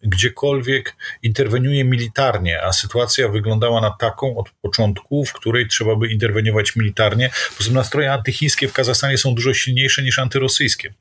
gdziekolwiek 0.03 0.95
interweniuje 1.23 1.83
militarnie, 1.85 2.63
a 2.63 2.73
sytuacja 2.73 3.29
wyglądała 3.29 3.81
na 3.81 3.91
taką 3.91 4.37
od 4.37 4.49
początku, 4.61 5.25
w 5.25 5.33
której 5.33 5.67
trzeba 5.67 5.95
by 5.95 6.07
interweniować 6.07 6.75
militarnie. 6.75 7.29
Poza 7.57 7.67
tym 7.67 7.73
nastroje 7.73 8.13
antychińskie 8.13 8.67
w 8.67 8.73
Kazachstanie 8.73 9.17
są 9.17 9.35
dużo 9.35 9.53
silniejsze 9.53 10.03
niż 10.03 10.19
antyrosyjskie. 10.19 10.93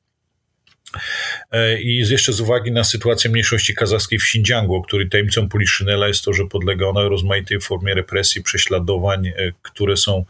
E, 1.52 1.80
I 1.80 1.96
jeszcze 1.96 2.32
z 2.32 2.40
uwagi 2.40 2.72
na 2.72 2.84
sytuację 2.84 3.30
mniejszości 3.30 3.74
kazachskiej 3.74 4.18
w 4.18 4.22
Xinjiangu, 4.22 4.82
której 4.82 5.08
tajemnicą 5.08 5.48
Poliszynela 5.48 6.08
jest 6.08 6.24
to, 6.24 6.32
że 6.32 6.44
podlega 6.44 6.86
ona 6.86 7.02
rozmaitej 7.02 7.60
formie 7.60 7.94
represji, 7.94 8.42
prześladowań, 8.42 9.26
e, 9.26 9.32
które 9.62 9.96
są 9.96 10.24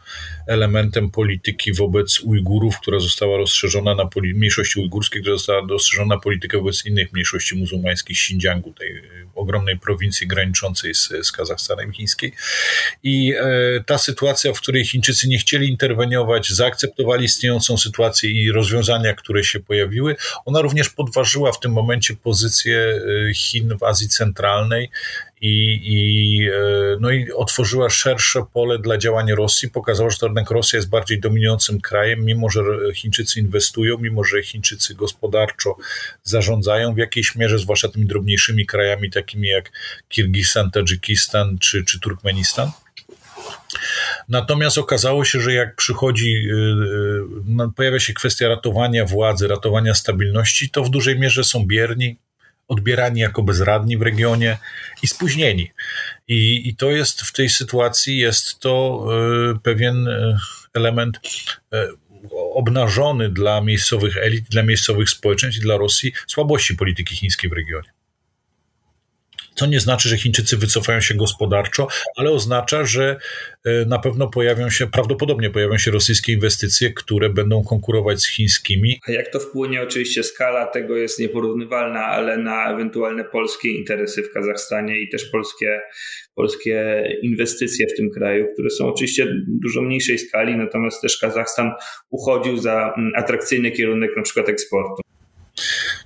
elementem 0.47 1.11
polityki 1.11 1.73
wobec 1.73 2.19
Ujgurów, 2.19 2.79
która 2.79 2.99
została 2.99 3.37
rozszerzona 3.37 3.95
na 3.95 4.05
poli- 4.05 4.33
mniejszości 4.33 4.79
ujgurskiej, 4.79 5.21
która 5.21 5.35
została 5.35 5.67
rozszerzona 5.69 6.15
na 6.15 6.21
politykę 6.21 6.57
wobec 6.57 6.85
innych 6.85 7.13
mniejszości 7.13 7.55
muzułmańskich 7.55 8.17
Xinjiangu, 8.17 8.73
tej 8.73 8.97
e, 8.97 9.01
ogromnej 9.35 9.79
prowincji 9.79 10.27
graniczącej 10.27 10.95
z, 10.95 11.09
z 11.23 11.31
Kazachstanem 11.31 11.91
chińskiej. 11.91 12.33
I 13.03 13.33
e, 13.33 13.83
ta 13.85 13.97
sytuacja, 13.97 14.53
w 14.53 14.61
której 14.61 14.85
Chińczycy 14.85 15.27
nie 15.27 15.37
chcieli 15.37 15.69
interweniować, 15.69 16.49
zaakceptowali 16.49 17.25
istniejącą 17.25 17.77
sytuację 17.77 18.31
i 18.31 18.51
rozwiązania, 18.51 19.13
które 19.13 19.43
się 19.43 19.59
pojawiły, 19.59 20.15
ona 20.45 20.61
również 20.61 20.89
podważyła 21.09 21.51
w 21.51 21.59
tym 21.59 21.71
momencie 21.71 22.15
pozycję 22.15 23.01
e, 23.29 23.33
Chin 23.33 23.77
w 23.77 23.83
Azji 23.83 24.09
Centralnej 24.09 24.89
i, 25.41 25.81
i, 25.83 26.47
e, 26.49 26.51
no 26.99 27.11
i 27.11 27.31
otworzyła 27.31 27.89
szersze 27.89 28.43
pole 28.53 28.79
dla 28.79 28.97
działania 28.97 29.35
Rosji. 29.35 29.69
Pokazała, 29.69 30.09
że 30.09 30.17
to 30.17 30.25
jednak 30.25 30.51
Rosja 30.51 30.77
jest 30.77 30.89
bardziej 30.89 31.19
dominującym 31.19 31.81
krajem, 31.81 32.25
mimo 32.25 32.49
że 32.49 32.61
Chińczycy 32.93 33.39
inwestują, 33.39 33.97
mimo 33.97 34.23
że 34.23 34.43
Chińczycy 34.43 34.95
gospodarczo 34.95 35.75
zarządzają 36.23 36.93
w 36.93 36.97
jakiejś 36.97 37.35
mierze, 37.35 37.59
zwłaszcza 37.59 37.89
tymi 37.89 38.05
drobniejszymi 38.05 38.65
krajami, 38.65 39.11
takimi 39.11 39.47
jak 39.47 39.71
Kirgistan, 40.09 40.71
Tadżykistan 40.71 41.57
czy, 41.59 41.83
czy 41.83 41.99
Turkmenistan. 41.99 42.71
Natomiast 44.29 44.77
okazało 44.77 45.25
się, 45.25 45.41
że 45.41 45.53
jak 45.53 45.75
przychodzi, 45.75 46.33
y, 46.33 47.63
y, 47.63 47.71
pojawia 47.75 47.99
się 47.99 48.13
kwestia 48.13 48.47
ratowania 48.47 49.05
władzy, 49.05 49.47
ratowania 49.47 49.93
stabilności, 49.93 50.69
to 50.69 50.83
w 50.83 50.89
dużej 50.89 51.19
mierze 51.19 51.43
są 51.43 51.65
bierni, 51.65 52.17
odbierani 52.67 53.19
jako 53.19 53.43
bezradni 53.43 53.97
w 53.97 54.01
regionie 54.01 54.57
i 55.03 55.07
spóźnieni. 55.07 55.71
I, 56.27 56.69
i 56.69 56.75
to 56.75 56.91
jest 56.91 57.21
w 57.21 57.33
tej 57.33 57.49
sytuacji, 57.49 58.17
jest 58.17 58.59
to 58.59 59.05
y, 59.55 59.59
pewien 59.59 60.09
element 60.73 61.19
obnażony 62.53 63.29
dla 63.29 63.61
miejscowych 63.61 64.17
elit, 64.17 64.45
dla 64.49 64.63
miejscowych 64.63 65.09
społeczeństw 65.09 65.59
i 65.59 65.63
dla 65.63 65.77
Rosji 65.77 66.13
słabości 66.27 66.75
polityki 66.75 67.15
chińskiej 67.15 67.49
w 67.49 67.53
regionie. 67.53 67.98
Co 69.59 69.65
nie 69.65 69.79
znaczy, 69.79 70.09
że 70.09 70.17
Chińczycy 70.17 70.57
wycofają 70.57 71.01
się 71.01 71.15
gospodarczo, 71.15 71.87
ale 72.17 72.31
oznacza, 72.31 72.85
że 72.85 73.17
e, 73.65 73.85
na 73.85 73.99
pewno 73.99 74.27
pojawią 74.27 74.69
się, 74.69 74.87
prawdopodobnie 74.87 75.49
pojawią 75.49 75.77
się 75.77 75.91
rosyjskie 75.91 76.33
inwestycje, 76.33 76.93
które 76.93 77.29
będą 77.29 77.63
konkurować 77.63 78.21
z 78.21 78.29
chińskimi. 78.29 78.99
A 79.07 79.11
jak 79.11 79.31
to 79.31 79.39
wpłynie? 79.39 79.81
Oczywiście 79.81 80.23
skala 80.23 80.65
tego 80.65 80.97
jest 80.97 81.19
nieporównywalna, 81.19 81.99
ale 81.99 82.37
na 82.37 82.73
ewentualne 82.73 83.23
polskie 83.23 83.69
interesy 83.69 84.23
w 84.23 84.33
Kazachstanie 84.33 85.01
i 85.01 85.09
też 85.09 85.25
polskie, 85.25 85.81
polskie 86.35 87.03
inwestycje 87.21 87.87
w 87.87 87.97
tym 87.97 88.09
kraju, 88.11 88.47
które 88.53 88.69
są 88.69 88.87
oczywiście 88.87 89.27
dużo 89.47 89.81
mniejszej 89.81 90.19
skali, 90.19 90.55
natomiast 90.55 91.01
też 91.01 91.17
Kazachstan 91.17 91.71
uchodził 92.09 92.57
za 92.57 92.93
mm, 92.97 93.11
atrakcyjny 93.15 93.71
kierunek 93.71 94.11
na 94.17 94.23
przykład 94.23 94.49
eksportu. 94.49 95.01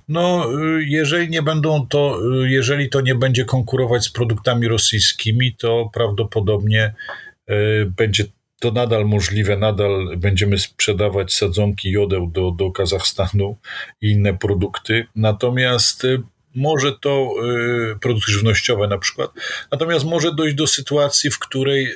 No, 0.08 0.50
y, 0.78 0.84
jeżeli 0.84 1.28
nie 1.28 1.42
będą 1.42 1.86
to, 1.86 2.20
y, 2.44 2.50
jeżeli 2.50 2.88
to 2.88 3.00
nie 3.00 3.14
będzie 3.14 3.44
konkurować 3.44 4.04
z 4.04 4.10
produktami 4.10 4.68
rosyjskimi, 4.68 5.56
to 5.56 5.90
prawdopodobnie 5.94 6.94
y, 7.50 7.54
będzie 7.96 8.24
to 8.60 8.70
nadal 8.70 9.06
możliwe, 9.06 9.56
nadal 9.56 10.16
będziemy 10.16 10.58
sprzedawać 10.58 11.34
sadzonki 11.34 11.90
jodeł 11.90 12.26
do, 12.26 12.50
do 12.50 12.70
Kazachstanu 12.70 13.58
i 14.00 14.10
inne 14.10 14.38
produkty. 14.38 15.06
Natomiast 15.16 16.02
może 16.54 16.92
to 16.92 17.34
produkty 18.00 18.32
żywnościowe 18.32 18.88
na 18.88 18.98
przykład, 18.98 19.30
natomiast 19.72 20.04
może 20.04 20.34
dojść 20.34 20.56
do 20.56 20.66
sytuacji, 20.66 21.30
w 21.30 21.38
której 21.38 21.88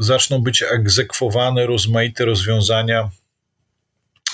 zaczną 0.00 0.42
być 0.42 0.64
egzekwowane 0.72 1.66
rozmaite 1.66 2.24
rozwiązania 2.24 3.10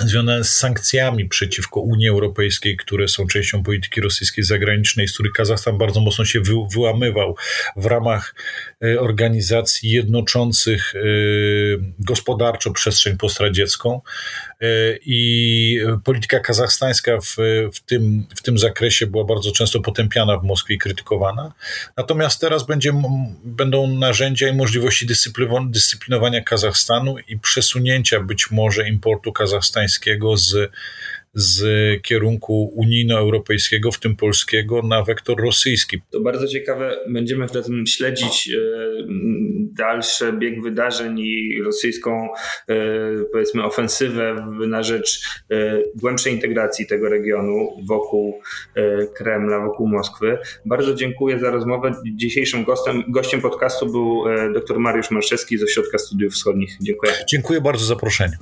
związane 0.09 0.45
z 0.45 0.53
sankcjami 0.53 1.29
przeciwko 1.29 1.81
Unii 1.81 2.09
Europejskiej, 2.09 2.77
które 2.77 3.09
są 3.09 3.27
częścią 3.27 3.63
polityki 3.63 4.01
rosyjskiej 4.01 4.45
zagranicznej, 4.45 5.09
z 5.09 5.15
których 5.15 5.33
Kazachstan 5.33 5.79
bardzo 5.79 6.01
mocno 6.01 6.25
się 6.25 6.41
wy, 6.41 6.53
wyłamywał 6.73 7.37
w 7.77 7.87
ramach 7.87 8.35
organizacji 9.01 9.91
jednoczących 9.91 10.95
e, 10.95 10.99
gospodarczo 11.99 12.71
przestrzeń 12.71 13.17
postradziecką. 13.17 14.01
E, 14.61 14.67
i 15.07 15.81
polityka 16.05 16.41
kazachstańska 16.41 17.19
w, 17.21 17.37
w, 17.75 17.81
tym, 17.81 18.27
w 18.37 18.43
tym 18.43 18.59
zakresie 18.59 19.07
była 19.07 19.25
bardzo 19.25 19.53
często 19.53 19.81
potępiana 19.81 20.39
w 20.39 20.45
Moskwie 20.45 20.75
i 20.75 20.79
krytykowana. 20.79 21.53
Natomiast 21.97 22.41
teraz 22.41 22.67
będzie, 22.67 22.93
będą 23.45 23.87
narzędzia 23.87 24.49
i 24.49 24.57
możliwości 24.57 25.07
dyscyplinowania 25.71 26.41
Kazachstanu 26.45 27.19
i 27.29 27.39
przesunięcia 27.39 28.21
być 28.21 28.51
może 28.51 28.89
importu 28.89 29.33
kazachstańskiego 29.33 30.37
z 30.37 30.71
z 31.35 31.63
kierunku 32.03 32.73
unijno-europejskiego, 32.77 33.93
w 33.93 34.01
tym 34.01 34.17
polskiego, 34.17 34.83
na 34.83 35.05
wektor 35.05 35.41
rosyjski. 35.41 35.99
To 36.11 36.21
bardzo 36.21 36.49
ciekawe. 36.49 36.97
Będziemy 37.09 37.49
wtedy 37.49 37.69
śledzić 37.87 38.51
dalszy 39.73 40.33
bieg 40.33 40.63
wydarzeń 40.63 41.19
i 41.19 41.63
rosyjską, 41.65 42.29
powiedzmy, 43.33 43.65
ofensywę 43.65 44.53
na 44.69 44.83
rzecz 44.83 45.25
głębszej 45.97 46.33
integracji 46.33 46.87
tego 46.87 47.09
regionu 47.09 47.69
wokół 47.89 48.43
Kremla, 49.15 49.61
wokół 49.61 49.89
Moskwy. 49.89 50.39
Bardzo 50.67 50.95
dziękuję 50.95 51.39
za 51.39 51.51
rozmowę. 51.51 51.93
Dzisiejszym 52.15 52.65
gościem, 52.65 53.05
gościem 53.09 53.41
podcastu 53.41 53.87
był 53.87 54.25
dr 54.55 54.79
Mariusz 54.79 55.11
Marszewski 55.11 55.59
z 55.59 55.63
Ośrodka 55.63 55.99
Studiów 55.99 56.33
Wschodnich. 56.33 56.77
Dziękuję. 56.81 57.13
Dziękuję 57.29 57.61
bardzo 57.61 57.85
za 57.85 57.89
zaproszenie. 57.95 58.39